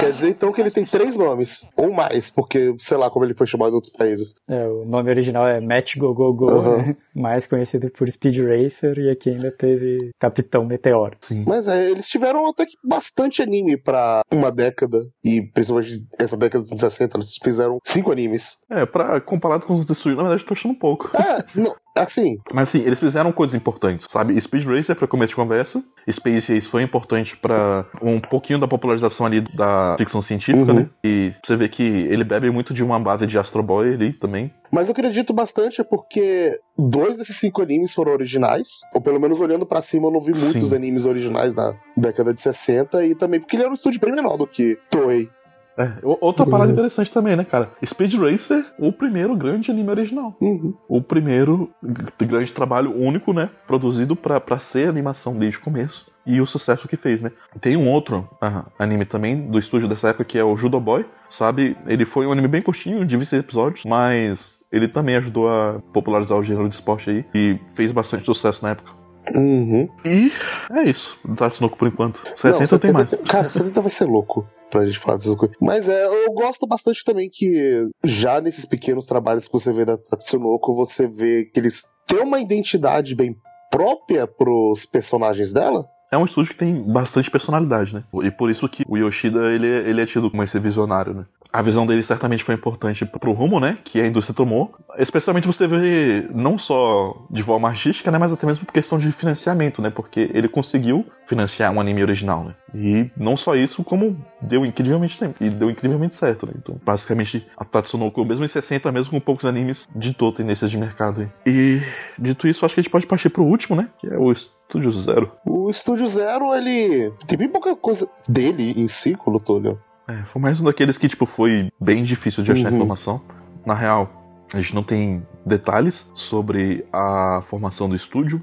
[0.00, 3.34] Quer dizer então que ele tem três nomes, ou mais, porque sei lá como ele
[3.34, 4.34] foi chamado em outros países.
[4.48, 6.76] É, o nome original é Match Go Go Go, Uhum.
[6.78, 6.96] né?
[7.14, 11.16] mais conhecido por Speed Racer, e aqui ainda teve Capitão Meteoro.
[11.20, 11.44] Sim.
[11.46, 16.64] Mas é, eles tiveram até que bastante anime pra uma década, e principalmente essa década
[16.64, 18.58] de 60, eles fizeram cinco animes.
[18.70, 21.10] É, pra, comparado com os outros estúdios, na verdade, tô achando um pouco.
[21.16, 24.40] É, não, assim, Mas assim, eles fizeram coisas importantes, sabe?
[24.40, 29.26] Speed Racer pra começo de conversa, Space Ace foi importante pra um pouquinho da popularização
[29.26, 30.80] ali da ficção científica, Uhum.
[30.80, 30.90] né?
[31.04, 34.52] E você vê que ele bebe muito de uma base de Astro Boy ali também.
[34.70, 39.66] Mas eu acredito bastante porque dois desses cinco animes foram originais, ou pelo menos olhando
[39.66, 40.76] pra cima eu não vi muitos Sim.
[40.76, 44.36] animes originais da década de 60 e também porque ele era um estúdio bem menor
[44.38, 45.28] do que Toei.
[45.76, 46.72] É, outra parada Uhum.
[46.74, 47.70] interessante também, né, cara?
[47.84, 50.36] Speed Racer, o primeiro grande anime original.
[50.40, 50.74] Uhum.
[50.88, 51.70] O primeiro
[52.18, 53.48] grande trabalho único, né?
[53.66, 56.06] Produzido pra, pra ser animação desde o começo.
[56.24, 57.32] E o sucesso que fez, né?
[57.60, 61.04] Tem um outro ah, anime também do estúdio dessa época que é o Judo Boy,
[61.30, 61.76] sabe?
[61.86, 66.38] Ele foi um anime bem curtinho, de 26 episódios, mas ele também ajudou a popularizar
[66.38, 69.01] o gênero de esporte aí e fez bastante sucesso na época.
[69.34, 69.88] Uhum.
[70.04, 70.32] E
[70.70, 71.16] é isso.
[71.28, 72.20] Tá Tatsunoko por enquanto.
[72.36, 73.14] 70 tem mais.
[73.28, 75.56] Cara, 70 vai ser louco pra gente falar dessas coisas.
[75.60, 79.96] Mas é, eu gosto bastante também que já nesses pequenos trabalhos que você vê da
[79.96, 83.36] Tatsunoko, você vê que eles têm uma identidade bem
[83.70, 85.84] própria pros personagens dela.
[86.10, 88.04] É um estúdio que tem bastante personalidade, né?
[88.22, 91.24] E por isso que o Yoshida, ele, é- ele é tido como esse visionário, né?
[91.52, 93.76] A visão dele certamente foi importante pro rumo, né?
[93.84, 94.74] Que a indústria tomou.
[94.98, 98.18] Especialmente você vê não só de forma artística, né?
[98.18, 99.90] Mas até mesmo por questão de financiamento, né?
[99.90, 102.54] Porque ele conseguiu financiar um anime original, né?
[102.74, 105.44] E não só isso, como deu incrivelmente tempo.
[105.44, 106.52] E deu incrivelmente certo, né?
[106.56, 111.20] Então, basicamente, a Tatsunoko, mesmo em 60, mesmo com poucos animes, ditou tendências de mercado
[111.20, 111.28] aí.
[111.46, 111.82] E,
[112.18, 113.88] dito isso, acho que a gente pode partir pro último, né?
[113.98, 115.30] Que é o Estúdio Zero.
[115.44, 119.78] O Estúdio Zero, ele tem bem pouca coisa dele em si, olhando.
[120.08, 122.76] É, foi mais um daqueles que, tipo, foi bem difícil de achar Uhum.
[122.76, 123.20] informação.
[123.64, 124.10] Na real,
[124.52, 128.42] a gente não tem detalhes sobre a formação do estúdio,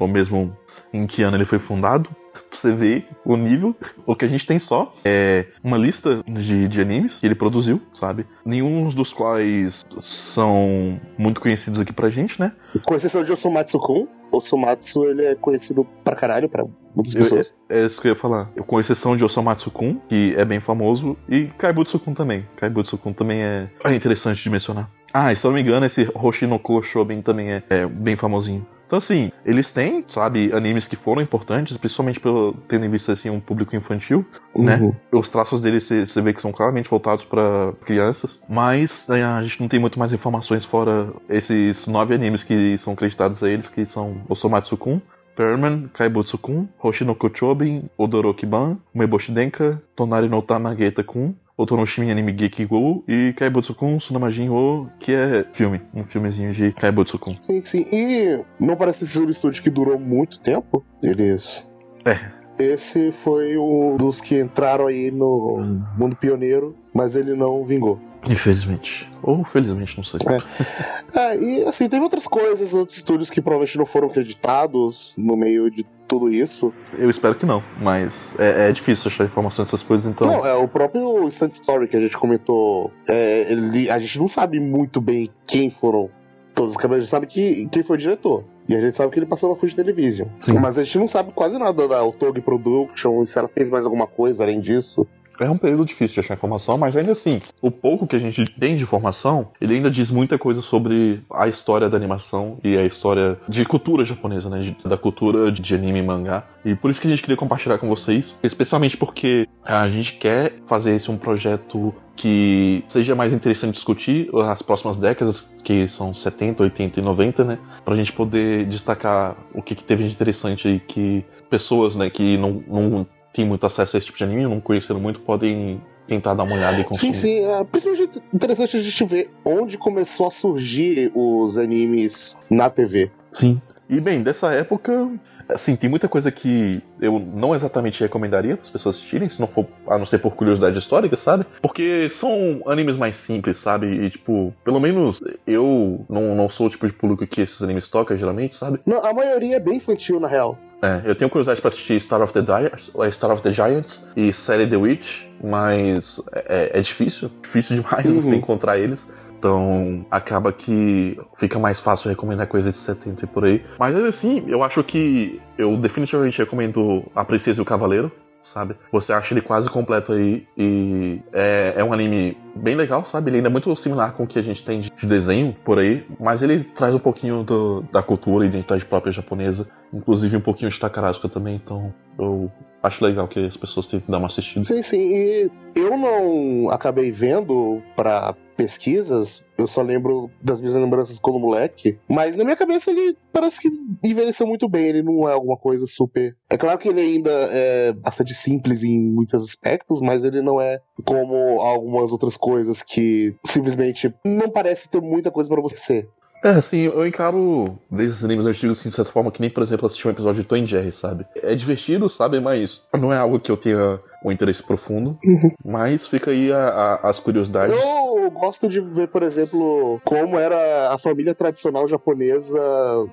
[0.00, 0.56] ou mesmo
[0.92, 2.10] em que ano ele foi fundado.
[2.50, 3.74] Pra você ver o nível,
[4.06, 7.80] o que a gente tem só é uma lista de, de animes que ele produziu,
[7.94, 8.26] sabe?
[8.44, 12.52] Nenhum dos quais são muito conhecidos aqui pra gente, né?
[12.84, 16.64] Com exceção de Osomatsu-kun, Osomatsu ele é conhecido pra caralho pra
[16.94, 17.54] muitas Eu- pessoas.
[17.68, 18.46] É isso que eu ia falar.
[18.66, 22.46] Com exceção de Osomatsu-kun, que é bem famoso, e Kaibutsu-kun também.
[22.56, 23.68] Kaibutsu-kun também é...
[23.84, 24.90] é interessante de mencionar.
[25.12, 28.66] Ah, e se eu não me engano, esse Hoshinoko Shoben também é, é bem famosinho.
[28.86, 33.28] Então, assim, eles têm, sabe, animes que foram importantes, principalmente pelo tendo em vista, assim,
[33.28, 34.24] um público infantil,
[34.56, 34.76] né?
[34.76, 34.94] Uhum.
[35.18, 39.60] Os traços deles você vê que são claramente voltados para crianças, mas é, a gente
[39.60, 43.84] não tem muito mais informações fora esses nove animes que são acreditados a eles, que
[43.86, 45.00] são Osomatsu-kun,
[45.36, 53.98] Perman, Kaibutsu-kun, Hoshinoko Chobin, Odoroki-ban, Umeboshi Denka, Tonari no Tamageta-kun, Otonoshimi Anime Gekigo e Kaibutsu-kun
[53.98, 57.34] Tsunamajin O, que é filme, um filmezinho de Kaibutsu-kun.
[57.40, 57.86] Sim, sim.
[57.90, 60.84] E não parece ser um estúdio que durou muito tempo.
[61.02, 61.68] Eles.
[62.04, 62.30] É.
[62.58, 65.58] Esse foi um dos que entraram aí no
[65.96, 68.00] mundo pioneiro, mas ele não vingou.
[68.28, 69.08] Infelizmente.
[69.22, 70.20] Ou felizmente, não sei.
[70.26, 71.18] É.
[71.18, 75.70] É, e assim, teve outras coisas, outros estúdios que provavelmente não foram acreditados no meio
[75.70, 76.72] de tudo isso.
[76.98, 80.26] Eu espero que não, mas é, é difícil achar informação dessas coisas, então.
[80.26, 82.90] Não, é o próprio Instant Story que a gente comentou.
[83.08, 86.08] é, ele- a gente não sabe muito bem quem foram
[86.54, 88.44] todas as câmeras, a gente sabe que, quem foi o diretor.
[88.68, 90.26] E a gente sabe que ele passou na Fuji Television.
[90.40, 90.54] Sim.
[90.58, 94.06] Mas a gente não sabe quase nada da Otog Production, se ela fez mais alguma
[94.06, 95.06] coisa além disso.
[95.40, 98.44] É um período difícil de achar informação, mas ainda assim, o pouco que a gente
[98.58, 102.84] tem de informação, ele ainda diz muita coisa sobre a história da animação e a
[102.84, 104.74] história de cultura japonesa, né?
[104.84, 106.44] Da cultura de anime e mangá.
[106.64, 110.54] E por isso que a gente queria compartilhar com vocês, especialmente porque a gente quer
[110.66, 116.62] fazer esse um projeto que seja mais interessante discutir as próximas décadas, que são 70,
[116.62, 117.58] 80 e 90, né?
[117.84, 122.36] Pra gente poder destacar o que, que teve de interessante aí que pessoas, né, que
[122.36, 123.06] não, não
[123.36, 126.54] têm muito acesso a esse tipo de anime, não conheceram muito, podem tentar dar uma
[126.54, 127.14] olhada e Sim, consumir.
[127.14, 127.44] sim.
[127.44, 133.10] É principalmente interessante a gente ver onde começou a surgir os animes na TV.
[133.30, 133.60] Sim.
[133.88, 135.08] E bem, dessa época,
[135.48, 139.46] assim, tem muita coisa que eu não exatamente recomendaria para as pessoas assistirem, se não
[139.46, 141.46] for a não ser por curiosidade histórica, sabe?
[141.62, 143.86] Porque são animes mais simples, sabe?
[143.86, 147.86] E tipo, pelo menos eu não, não sou o tipo de público que esses animes
[147.86, 148.80] tocam geralmente, sabe?
[148.84, 150.58] Não, a maioria é bem infantil, na real.
[150.82, 154.06] É, eu tenho curiosidade pra assistir Star of the, Giants, eh, Star of the Giants
[154.16, 158.20] e série The Witch, mas é, é difícil, difícil demais Uhum.
[158.20, 159.06] você encontrar eles.
[159.38, 163.64] Então acaba que fica mais fácil recomendar coisa de 70 e por aí.
[163.78, 168.10] Mas ainda assim, eu acho que eu definitivamente recomendo A Princesa e o Cavaleiro.
[168.42, 168.76] Sabe?
[168.92, 173.30] Você acha ele quase completo aí e é, é um anime bem legal, sabe?
[173.30, 175.78] Ele ainda é muito similar com o que a gente tem de de desenho por
[175.78, 180.40] aí, mas ele traz um pouquinho do- da cultura e identidade própria japonesa, inclusive um
[180.40, 182.50] pouquinho de Takarazuka também, então eu
[182.82, 184.64] acho legal que as pessoas tentem dar uma assistida.
[184.64, 184.98] Sim, sim.
[184.98, 191.98] E eu não acabei vendo pra pesquisas, eu só lembro das minhas lembranças quando moleque,
[192.08, 193.68] mas na minha cabeça ele parece que
[194.02, 196.34] envelheceu muito bem, ele não é alguma coisa super.
[196.50, 200.80] É claro que ele ainda é bastante simples em muitos aspectos, mas ele não é
[201.04, 206.08] como algumas outras coisas que simplesmente não parece ter muita coisa pra você ser.
[206.44, 209.86] É, assim, eu encaro desses animes antigos, assim, de certa forma, que nem, por exemplo,
[209.86, 211.26] assistir um episódio de Tom Jerry, sabe?
[211.42, 212.38] É divertido, sabe?
[212.38, 215.18] Mas não é algo que eu tenha um interesse profundo.
[215.64, 216.68] Mas fica aí a-
[217.02, 217.74] a- as curiosidades.
[217.76, 218.05] Eu
[218.36, 222.60] gosto de ver, por exemplo, como era a família tradicional japonesa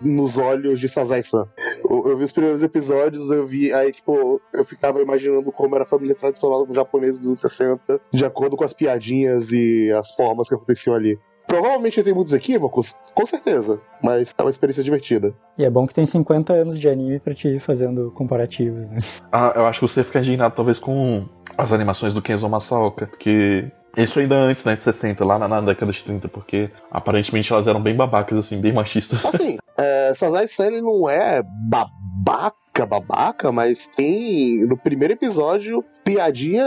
[0.01, 1.47] nos olhos de Sazai-san.
[1.89, 5.83] Eu, eu vi os primeiros episódios, eu vi, aí, tipo, eu ficava imaginando como era
[5.83, 10.49] a família tradicional japonesa dos anos 60, de acordo com as piadinhas e as formas
[10.49, 11.17] que aconteciam ali.
[11.47, 15.33] Provavelmente tem muitos equívocos, com certeza, mas é uma experiência divertida.
[15.57, 18.99] E é bom que tem 50 anos de anime pra te ir fazendo comparativos, né?
[19.31, 23.71] Ah, eu acho que você fica indignado talvez com as animações do Kenzo Masaoka, porque
[23.95, 27.67] isso ainda antes, né, de 60, lá na, na década de 30, porque aparentemente elas
[27.67, 29.23] eram bem babacas, assim, bem machistas.
[29.25, 30.11] Assim, é,
[30.65, 36.65] ele não é babaca, babaca, mas tem no primeiro episódio piadinha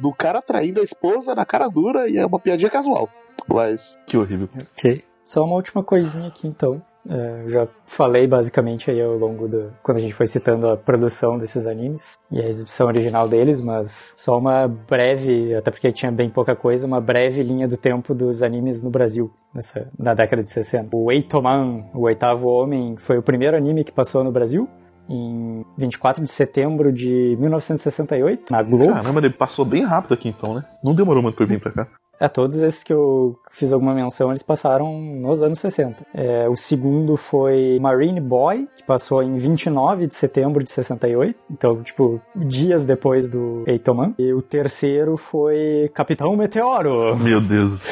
[0.00, 3.08] do cara traindo a esposa na cara dura e é uma piadinha casual.
[3.48, 4.48] Mas que horrível.
[4.72, 5.04] Ok.
[5.24, 6.82] Só uma última coisinha aqui então.
[7.08, 9.72] É, eu já falei basicamente aí ao longo do.
[9.82, 14.14] quando a gente foi citando a produção desses animes e a exibição original deles, mas
[14.16, 18.42] só uma breve, até porque tinha bem pouca coisa, uma breve linha do tempo dos
[18.42, 20.94] animes no Brasil, nessa, na década de 60.
[20.96, 24.68] O Eitoman, o oitavo homem, foi o primeiro anime que passou no Brasil.
[25.08, 28.92] Em 24 de setembro de 1968, na Globo.
[28.92, 30.64] Caramba, ele passou bem rápido aqui então, né?
[30.82, 31.86] Não demorou muito pra vir pra cá.
[32.18, 36.06] É, todos esses que eu fiz alguma menção, eles passaram nos anos 60.
[36.14, 41.38] É, o segundo foi Marine Boy, que passou em 29 de setembro de 68.
[41.50, 44.14] Então, tipo, dias depois do Eitoman.
[44.18, 47.16] E o terceiro foi Capitão Meteoro.
[47.18, 47.82] Meu Deus.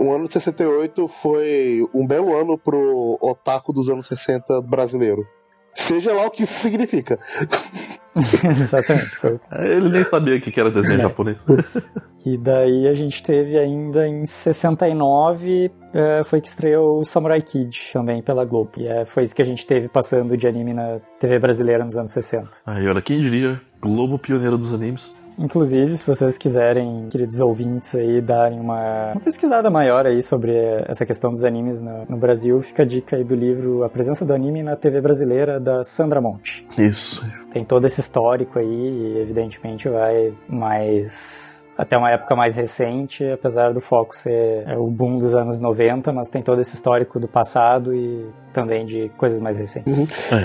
[0.00, 5.26] o ano de 68 foi um belo ano pro otaku dos anos 60 brasileiro.
[5.74, 7.18] Seja lá o que isso significa.
[8.44, 9.16] Exatamente.
[9.16, 9.40] Foi.
[9.60, 11.02] Ele nem sabia o que que era desenho É.
[11.02, 11.44] japonês.
[12.26, 17.90] E daí a gente teve ainda em 69, é, foi que estreou o Samurai Kid
[17.90, 18.72] também pela Globo.
[18.76, 21.96] E é, foi isso que a gente teve passando de anime na TV brasileira nos
[21.96, 22.48] anos 60.
[22.66, 23.58] Aí, olha, quem diria?
[23.80, 25.14] Globo pioneiro dos animes.
[25.38, 30.52] Inclusive, se vocês quiserem, queridos ouvintes aí, darem uma, uma pesquisada maior aí sobre
[30.86, 34.24] essa questão dos animes no, no Brasil, fica a dica aí do livro A Presença
[34.24, 36.66] do Anime na TV Brasileira, da Sandra Monte.
[36.76, 37.24] Isso.
[37.52, 41.57] Tem todo esse histórico aí e, evidentemente, vai mais...
[41.78, 46.12] Até uma época mais recente, apesar do foco ser é, o boom dos anos 90,
[46.12, 49.94] mas tem todo esse histórico do passado e também de coisas mais recentes.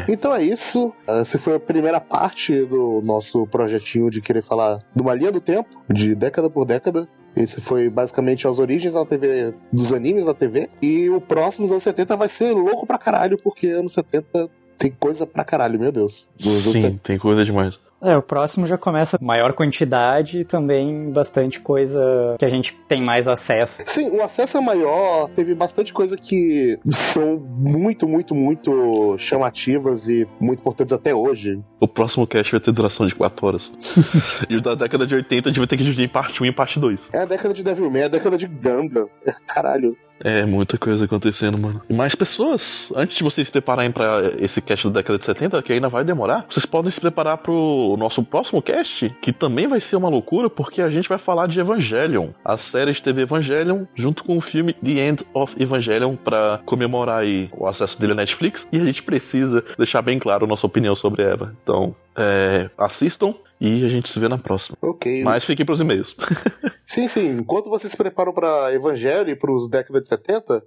[0.08, 0.94] Então é isso.
[1.08, 5.42] Essa foi a primeira parte do nosso projetinho de querer falar de uma linha do
[5.42, 7.08] tempo, de década por década.
[7.36, 10.70] Esse foi basicamente as origens da TV, dos animes na TV.
[10.82, 14.92] E o próximo, dos anos 70, vai ser louco pra caralho, porque anos 70 tem
[14.92, 16.30] coisa pra caralho, meu Deus.
[16.40, 17.80] Sim, tem coisa demais.
[18.04, 23.02] É, o próximo já começa maior quantidade e também bastante coisa que a gente tem
[23.02, 23.82] mais acesso.
[23.86, 30.28] Sim, o acesso é maior, teve bastante coisa que são muito, muito, muito chamativas e
[30.40, 31.62] muito importantes até hoje.
[31.80, 33.72] O próximo cast vai ter duração de 4 horas.
[34.50, 36.46] e o da década de 80 a gente vai ter que dividir em parte 1
[36.46, 37.10] e parte 2.
[37.14, 39.08] É a década de Devilman, é a década de Gundam.
[39.48, 39.96] Caralho.
[40.24, 41.82] É, muita coisa acontecendo, mano.
[41.90, 45.62] E mais pessoas, antes de vocês se prepararem pra esse cast da década de 70,
[45.62, 49.82] que ainda vai demorar, vocês podem se preparar pro nosso próximo cast, que também vai
[49.82, 53.84] ser uma loucura, porque a gente vai falar de Evangelion, a série de TV Evangelion,
[53.94, 58.16] junto com o filme The End of Evangelion, pra comemorar aí o acesso dele à
[58.16, 61.54] Netflix, e a gente precisa deixar bem claro a nossa opinião sobre ela.
[61.62, 64.78] Então, é, assistam e a gente se vê na próxima.
[64.82, 65.24] Ok.
[65.24, 66.16] Mas fiquem pros e-mails.
[66.86, 67.30] Sim, sim.
[67.30, 70.62] Enquanto vocês se preparam para Evangelho e para os décadas de 70,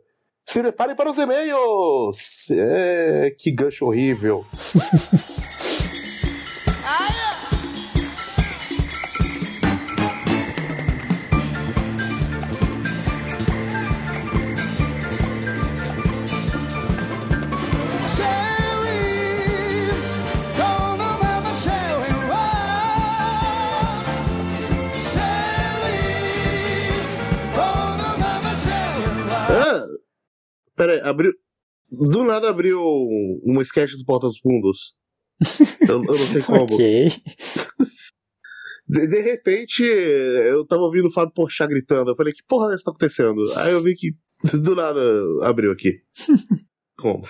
[0.46, 2.50] se preparem para os e-mails!
[2.50, 4.46] É, que gancho horrível.
[30.76, 31.32] pera aí, abriu.
[31.90, 32.80] Do nada abriu
[33.44, 34.94] uma sketch do Porta dos Fundos.
[35.88, 36.64] Eu, eu não sei como.
[36.64, 37.12] Ok.
[38.88, 42.10] De, de repente, eu tava ouvindo o Fábio Porchat gritando.
[42.10, 43.52] Eu falei, que porra é essa tá acontecendo?
[43.56, 44.14] Aí eu vi que
[44.56, 45.00] do nada
[45.42, 46.00] abriu aqui.
[46.96, 47.26] Como?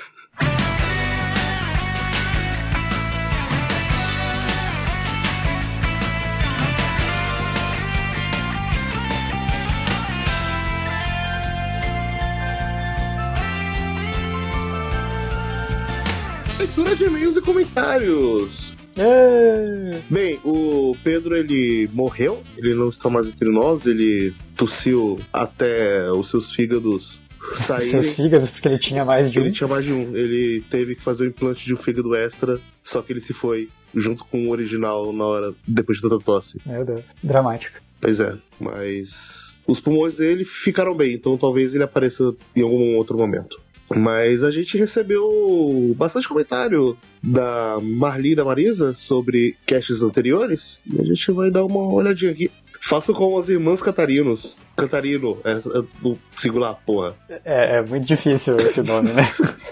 [16.77, 18.77] Leitura de e-mails e comentários.
[18.99, 19.99] É.
[20.11, 26.29] Bem, o Pedro ele morreu, ele não está mais entre nós, ele tossiu até os
[26.29, 27.23] seus fígados
[27.55, 27.91] saírem.
[27.91, 29.43] Seus fígados, porque ele tinha mais de um.
[29.43, 32.61] Ele tinha mais de um, ele teve que fazer o implante de um fígado extra,
[32.83, 36.61] só que ele se foi junto com o original na hora depois de tanta tosse.
[36.67, 37.05] Meu Deus.
[37.23, 37.81] Dramático.
[37.99, 43.17] Pois é, mas os pulmões dele ficaram bem, então talvez ele apareça em algum outro
[43.17, 43.59] momento.
[43.95, 51.01] Mas a gente recebeu bastante comentário da Marli e da Marisa sobre casts anteriores e
[51.01, 52.51] a gente vai dar uma olhadinha aqui.
[52.81, 54.61] Faço com as irmãs Catarinos.
[54.77, 57.17] Catarino, é, é do singular, porra.
[57.45, 59.23] É, é muito difícil esse nome, né?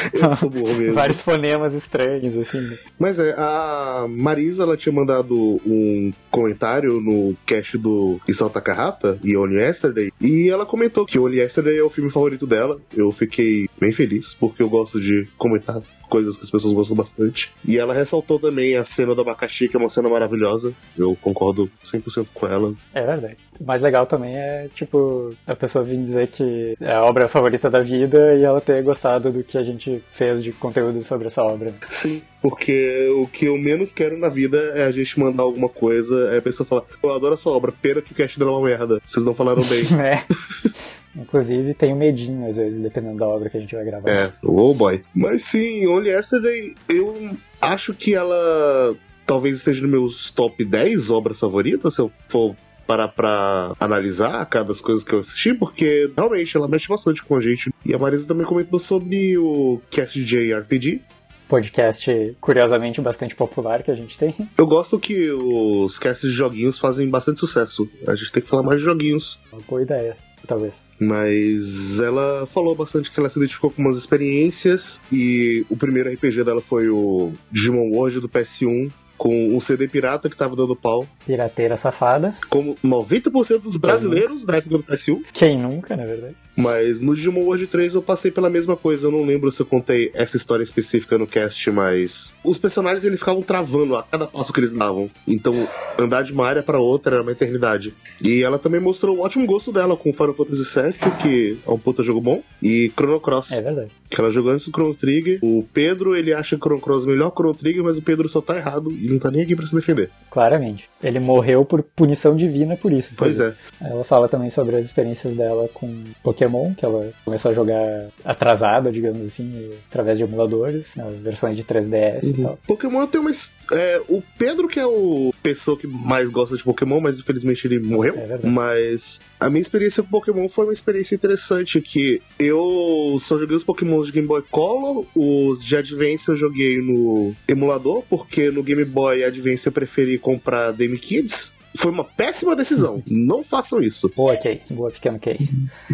[0.12, 0.94] Eu sou burro mesmo.
[0.94, 2.76] Vários fonemas estranhos, assim.
[2.98, 9.36] Mas é, a Marisa ela tinha mandado um comentário no cast do Isao Takahata e
[9.36, 12.80] Only Yesterday, e ela comentou que Only Yesterday é o filme favorito dela.
[12.94, 17.54] Eu fiquei bem feliz, porque eu gosto de comentar coisas que as pessoas gostam bastante.
[17.64, 20.74] E ela ressaltou também a cena do abacaxi, que é uma cena maravilhosa.
[20.98, 22.74] Eu concordo 100% com ela.
[22.92, 23.36] É verdade.
[23.58, 27.70] O mais legal também é, tipo, a pessoa vir dizer que é a obra favorita
[27.70, 31.44] da vida e ela ter gostado do que a gente fez de conteúdo sobre essa
[31.44, 31.74] obra.
[31.88, 36.30] Sim, porque o que eu menos quero na vida é a gente mandar alguma coisa,
[36.32, 38.66] é a pessoa falar, eu adoro essa obra, pena que o cast dela é uma
[38.66, 39.00] merda.
[39.04, 39.84] Vocês não falaram bem.
[39.92, 40.24] né?
[41.16, 44.10] Inclusive, tenho medinho, às vezes, dependendo da obra que a gente vai gravar.
[44.10, 45.02] É, oh boy.
[45.14, 48.96] Mas sim, Only Yesterday, eu acho que ela
[49.26, 52.56] talvez esteja nos meus top 10 obras favoritas, se eu for
[52.86, 57.36] parar pra analisar cada das coisas que eu assisti, porque realmente ela mexe bastante com
[57.36, 57.72] a gente.
[57.86, 61.00] E a Marisa também comentou sobre o Cast JRPG.
[61.48, 64.34] Podcast, curiosamente, bastante popular que a gente tem.
[64.58, 67.88] Eu gosto que os casts de joguinhos fazem bastante sucesso.
[68.06, 69.40] A gente tem que falar mais de joguinhos.
[69.52, 70.86] Uma boa ideia, talvez.
[71.00, 76.44] Mas ela falou bastante que ela se identificou com umas experiências e o primeiro RPG
[76.44, 81.06] dela foi o Digimon World do PS1 com um CD pirata que tava dando pau,
[81.26, 82.34] Pirateira safada.
[82.48, 85.24] como 90% dos brasileiros da época do PS1.
[85.30, 86.34] Quem nunca, na verdade?
[86.60, 89.06] Mas no Digimon World 3 eu passei pela mesma coisa.
[89.06, 93.18] Eu não lembro se eu contei essa história específica no cast, mas os personagens eles
[93.18, 95.10] ficavam travando a cada passo que eles davam.
[95.26, 95.54] Então
[95.98, 97.94] andar de uma área para outra era uma eternidade.
[98.22, 100.92] E ela também mostrou um ótimo gosto dela com Final Fantasy VII,
[101.22, 103.52] que é um puta jogo bom, e Chrono Cross.
[103.52, 103.90] É verdade.
[104.08, 105.38] Que ela jogou antes do Chrono Trigger.
[105.42, 108.56] O Pedro, ele acha Chrono Cross melhor que Chrono Trigger, mas o Pedro só tá
[108.56, 110.10] errado e não tá nem aqui pra se defender.
[110.30, 110.89] Claramente.
[111.02, 113.14] Ele morreu por punição divina por isso.
[113.16, 113.54] Pois é.
[113.80, 118.92] Ela fala também sobre as experiências dela com Pokémon, que ela começou a jogar atrasada,
[118.92, 122.58] digamos assim, através de emuladores, nas versões de 3DS e tal.
[122.66, 123.30] Pokémon tem uma.
[123.72, 127.78] É, o Pedro, que é o pessoa que mais gosta de Pokémon, mas infelizmente ele
[127.78, 128.14] morreu.
[128.14, 128.46] É verdade.
[128.46, 133.64] Mas a minha experiência com Pokémon foi uma experiência interessante, que eu só joguei os
[133.64, 138.84] Pokémons de Game Boy Color, os de Advance eu joguei no emulador, porque no Game
[138.84, 141.54] Boy Advance eu preferi comprar Dame Kids.
[141.76, 143.00] Foi uma péssima decisão.
[143.06, 144.10] Não façam isso.
[144.16, 144.60] Boa, Kay.
[144.72, 145.38] Boa, pequeno Kay.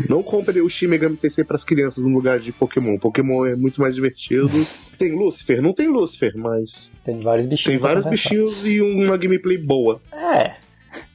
[0.09, 2.99] Não comprem o Shin Megami Tensei para as crianças no lugar de Pokémon.
[2.99, 4.49] Pokémon é muito mais divertido.
[4.97, 5.61] Tem Lucifer?
[5.61, 7.67] Não tem Lucifer, mas Tem vários bichinhos.
[7.67, 10.01] tem vários bichinhos e uma gameplay boa.
[10.15, 10.57] É.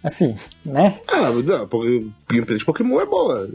[0.03, 0.99] Assim, né?
[1.07, 1.67] Ah, não,
[2.29, 3.49] gameplay de Pokémon é boa.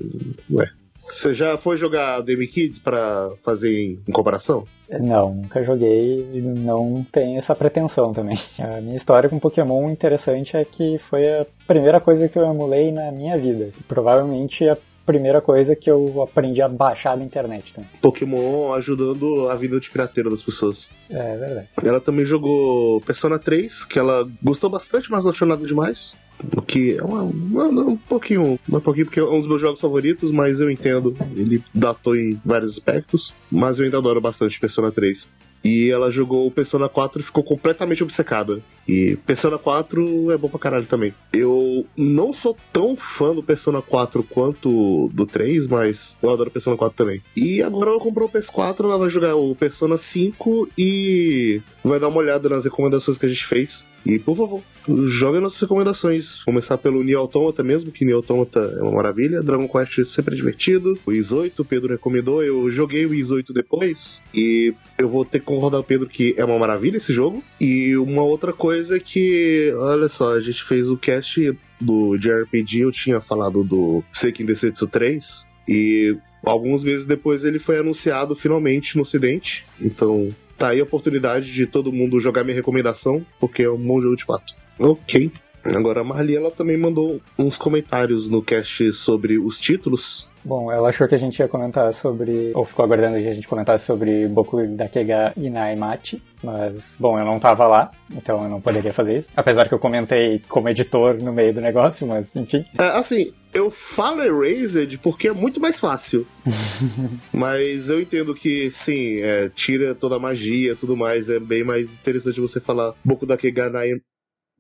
[0.51, 0.67] Ué.
[1.07, 4.67] Você já foi jogar Demi Kids pra fazer em comparação?
[4.89, 8.37] Não, nunca joguei e não tenho essa pretensão também.
[8.61, 12.93] A minha história com Pokémon interessante é que foi a primeira coisa que eu emulei
[12.93, 13.71] na minha vida.
[13.89, 14.77] Provavelmente a
[15.07, 17.89] primeira coisa que eu aprendi a baixar da internet também.
[18.03, 20.91] Pokémon ajudando a vida de pirateiro das pessoas.
[21.09, 21.69] É verdade.
[21.83, 26.19] Ela também jogou Persona 3, que ela gostou bastante, mas não achou nada demais.
[26.55, 28.59] O que é uma, uma- um pouquinho.
[28.71, 31.17] Um pouquinho, porque é um dos meus jogos favoritos, mas eu entendo.
[31.35, 33.35] Ele datou em vários aspectos.
[33.51, 35.31] Mas eu ainda adoro bastante Persona 3.
[35.67, 38.63] E ela jogou Persona 4 e ficou completamente obcecada.
[38.87, 41.13] E Persona 4 é bom pra caralho também.
[41.33, 46.77] Eu não sou tão fã do Persona 4 quanto do 3, mas eu adoro Persona
[46.77, 47.21] 4 também.
[47.37, 52.09] E agora ela comprou o PS4, ela vai jogar o Persona 5 e vai dar
[52.09, 53.85] uma olhada nas recomendações que a gente fez.
[54.05, 54.63] E por favor,
[55.07, 56.45] joga nossas recomendações.
[56.45, 59.43] Começar pelo Nier Automata mesmo, que Nier Automata é uma maravilha.
[59.43, 60.97] Dragon Quest sempre é divertido.
[61.05, 62.41] O Is 8, o Pedro recomendou.
[62.41, 66.09] Eu joguei o Is 8 depois e eu vou ter que concordar com o Pedro
[66.09, 67.43] que é uma maravilha esse jogo.
[67.61, 72.81] E uma outra coisa é que, olha só, a gente fez o cast do JRPG,
[72.81, 78.97] eu tinha falado do Seiken Densetsu 3 e alguns meses depois ele foi anunciado finalmente
[78.97, 79.67] no ocidente.
[79.81, 84.01] Então, tá aí a oportunidade de todo mundo jogar minha recomendação, porque é um bom
[84.01, 84.55] jogo de fato.
[84.79, 85.31] Ok.
[85.65, 90.29] Agora a Marli ela também mandou uns comentários no cast sobre os títulos.
[90.47, 92.53] Bom, ela achou que a gente ia comentar sobre.
[92.55, 96.23] Ou ficou aguardando que a gente comentasse sobre Boku Dakega Inaimachi.
[96.41, 99.31] Mas, bom, eu não tava lá, então eu não poderia fazer isso.
[99.35, 102.65] Apesar que eu comentei como editor no meio do negócio, mas enfim.
[102.79, 106.25] É, assim, eu falo Erased porque é muito mais fácil.
[107.33, 111.29] Mas eu entendo que, sim, é, tira toda a magia e tudo mais.
[111.29, 113.95] É bem mais interessante você falar Boku da Kega Nai...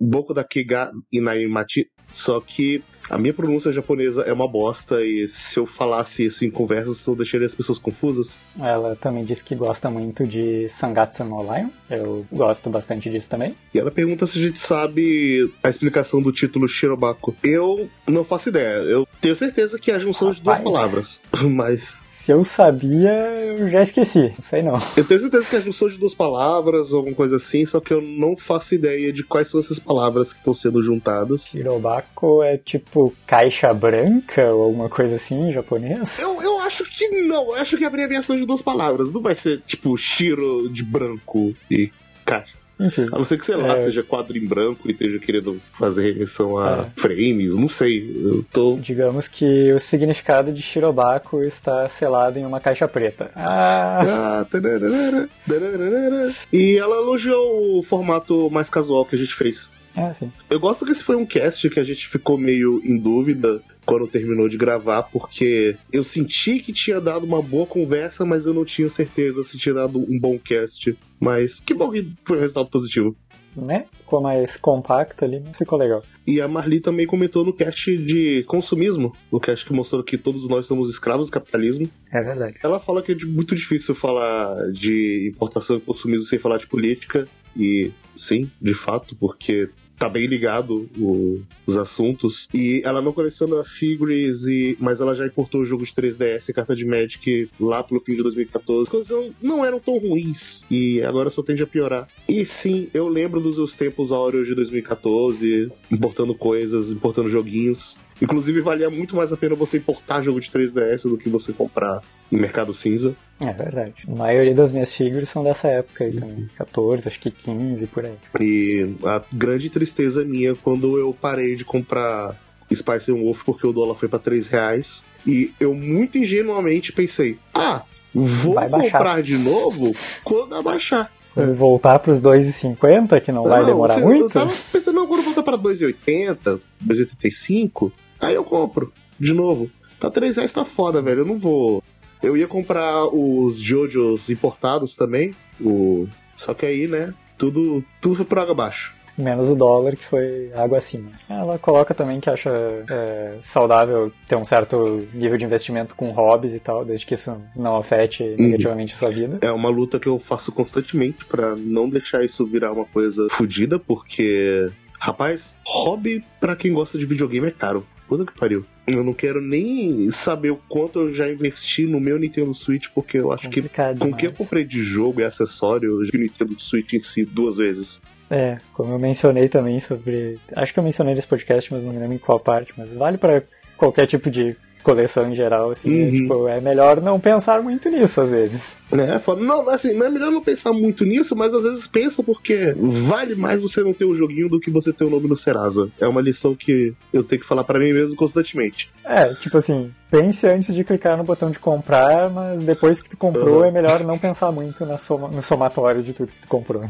[0.00, 1.86] Boku da Kega Inaimachi.
[2.08, 6.50] Só que a minha pronúncia japonesa é uma bosta e se eu falasse isso em
[6.50, 8.40] conversas eu deixaria as pessoas confusas.
[8.58, 11.68] Ela também disse que gosta muito de Sangatsu no Lion.
[11.88, 13.54] Eu gosto bastante disso também.
[13.72, 17.34] E ela pergunta se a gente sabe a explicação do título Shirobako.
[17.44, 18.78] Eu não faço ideia.
[18.82, 20.74] Eu tenho certeza que é a junção de duas Rapaz.
[20.74, 21.22] palavras.
[21.48, 24.32] Mas Se eu sabia, eu já esqueci.
[24.36, 24.78] Não sei não.
[24.96, 27.78] eu tenho certeza que é a junção de duas palavras ou alguma coisa assim, só
[27.80, 31.54] que eu não faço ideia de quais são essas palavras que estão sendo juntadas.
[31.54, 32.95] Hirobako é tipo
[33.26, 36.18] caixa branca ou alguma coisa assim em japonês?
[36.18, 39.10] Eu, eu acho que não, eu acho que é a abreviação de duas palavras.
[39.12, 41.90] Não vai ser tipo Shiro de branco e
[42.24, 42.54] caixa.
[42.78, 43.06] Enfim.
[43.10, 43.78] A não ser que, sei lá, É.
[43.78, 47.00] seja quadro em branco e esteja querendo fazer remissão a É.
[47.00, 48.14] frames, não sei.
[48.22, 53.30] Eu tô Digamos que o significado de Shirobako está selado em uma caixa preta.
[53.34, 56.34] Ah, Ah, tararara, tararara.
[56.52, 59.72] E ela elogiou o formato mais casual que a gente fez.
[59.96, 60.30] É assim.
[60.50, 64.06] Eu gosto que esse foi um cast que a gente ficou meio em dúvida quando
[64.06, 68.64] terminou de gravar, porque eu senti que tinha dado uma boa conversa, mas eu não
[68.64, 70.98] tinha certeza se tinha dado um bom cast.
[71.18, 73.16] Mas que bom que foi um resultado positivo.
[73.56, 73.86] Né?
[74.00, 76.02] Ficou mais compacto ali, mas ficou legal.
[76.26, 80.46] E a Marli também comentou no cast de consumismo, o cast que mostrou que todos
[80.46, 81.88] nós somos escravos do capitalismo.
[82.12, 82.56] É verdade.
[82.62, 87.26] Ela fala que é muito difícil falar de importação e consumismo sem falar de política.
[87.56, 92.48] E sim, de fato, porque tá bem ligado o- os assuntos.
[92.52, 96.52] E ela não coleciona figures, e, mas ela já importou o jogo de 3DS e
[96.52, 98.82] carta de Magic lá pelo fim de 2014.
[98.82, 100.64] As coisas não, não eram tão ruins.
[100.70, 102.08] E agora só tende a piorar.
[102.28, 107.96] E sim, eu lembro dos meus tempos áureos de 2014, importando coisas, importando joguinhos.
[108.20, 112.00] Inclusive, valia muito mais a pena você importar jogo de 3DS do que você comprar
[112.32, 113.14] em Mercado Cinza.
[113.40, 113.94] É verdade.
[114.08, 116.48] A maioria das minhas figuras são dessa época aí também.
[116.56, 118.14] 14, acho que 15 por aí.
[118.40, 122.40] E a grande tristeza minha quando eu parei de comprar
[122.74, 125.04] Spice Wolf porque o dólar foi pra 3 reais.
[125.26, 127.82] E eu muito ingenuamente pensei: ah,
[128.14, 129.92] vou Vai comprar de novo
[130.24, 131.12] quando abaixar.
[131.36, 134.22] E Voltar pros 2,50, que não vai Não, demorar se- muito.
[134.24, 139.70] Eu tava pensando, não, quando voltar pra 2,80, 2,85, aí eu compro de novo.
[139.98, 141.20] Tá 3 reais, tá foda, velho.
[141.20, 141.82] Eu não vou.
[142.22, 146.06] Eu ia comprar os Jojos importados também, o...
[146.34, 148.94] só que aí, né, tudo, tudo foi por água abaixo.
[149.18, 151.10] Menos o dólar, que foi água acima.
[151.28, 152.50] Ela coloca também que acha
[152.90, 157.34] é, saudável ter um certo nível de investimento com hobbies e tal, desde que isso
[157.54, 159.38] não afete negativamente a sua vida.
[159.40, 163.78] É uma luta que eu faço constantemente pra não deixar isso virar uma coisa fodida,
[163.78, 167.86] porque, rapaz, hobby pra quem gosta de videogame é caro.
[168.08, 168.64] Puta que pariu.
[168.86, 173.18] Eu não quero nem saber o quanto eu já investi no meu Nintendo Switch, porque
[173.18, 176.18] eu acho que Complicado com o que eu comprei de jogo e acessório, eu o
[176.18, 178.00] Nintendo Switch em si duas vezes.
[178.30, 180.38] É, como eu mencionei também sobre.
[180.54, 183.18] Acho que eu mencionei nesse podcast, mas não me lembro em qual parte, mas vale
[183.18, 183.42] pra
[183.76, 184.56] qualquer tipo de
[184.86, 185.90] coleção em geral, assim.
[185.90, 186.10] é, Uhum.
[186.12, 188.76] tipo, é melhor não pensar muito nisso às vezes.
[188.92, 189.42] É, foda.
[189.42, 193.34] não, assim, não é melhor não pensar muito nisso, mas às vezes pensa porque vale
[193.34, 195.90] mais você não ter o joguinho do que você ter o nome no Serasa.
[196.00, 198.88] É uma lição que eu tenho que falar pra mim mesmo constantemente.
[199.04, 203.16] É, tipo assim, pense antes de clicar no botão de comprar, mas depois que tu
[203.16, 203.64] comprou Uhum.
[203.66, 206.84] é melhor não pensar muito na soma, no somatório de tudo que tu comprou.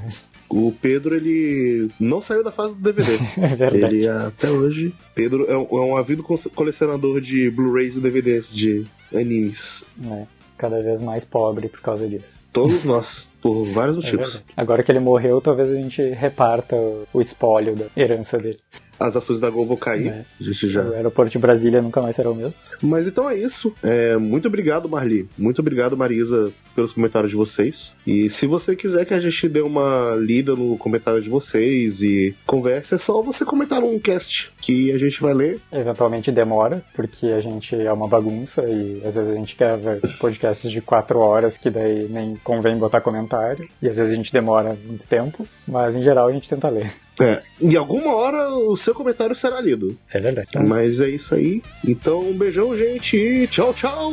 [0.49, 3.19] O Pedro, ele não saiu da fase do DVD.
[3.43, 3.97] É verdade.
[3.97, 4.95] ele até hoje.
[5.15, 9.85] Pedro é um, é um ávido co- colecionador de Blu-rays e DVDs de animes.
[9.97, 10.27] né?
[10.57, 12.41] Cada vez mais pobre por causa disso.
[12.51, 14.33] Todos nós, por vários É motivos.
[14.37, 14.45] verdade.
[14.57, 18.59] Agora que ele morreu, talvez a gente reparta o, o espólio da herança dele.
[18.99, 20.09] As ações da Gol vão cair.
[20.09, 20.25] É.
[20.41, 22.59] A gente já O aeroporto de Brasília nunca mais será o mesmo.
[22.83, 23.75] Mas então é isso.
[23.83, 25.29] É, muito obrigado, Marli.
[25.37, 27.97] Muito obrigado, Marisa, pelos comentários de vocês.
[28.07, 32.35] E se você quiser que a gente dê uma lida no comentário de vocês e
[32.47, 35.61] converse, é só você comentar num cast que a gente vai ler.
[35.73, 40.71] Eventualmente demora, porque a gente é uma bagunça e às vezes a gente grava podcasts
[40.71, 43.69] de quatro horas que daí nem convém botar comentário.
[43.81, 46.93] E às vezes a gente demora muito tempo, mas em geral a gente tenta ler.
[47.21, 49.99] É, em alguma hora o seu comentário será lido.
[50.13, 50.49] É verdade.
[50.65, 51.61] Mas é isso aí.
[51.85, 54.13] Então, um beijão, gente, e tchau, tchau!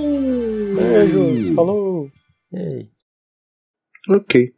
[0.75, 2.09] Beijos, falou!
[2.51, 2.89] Ei.
[4.09, 4.51] Ok.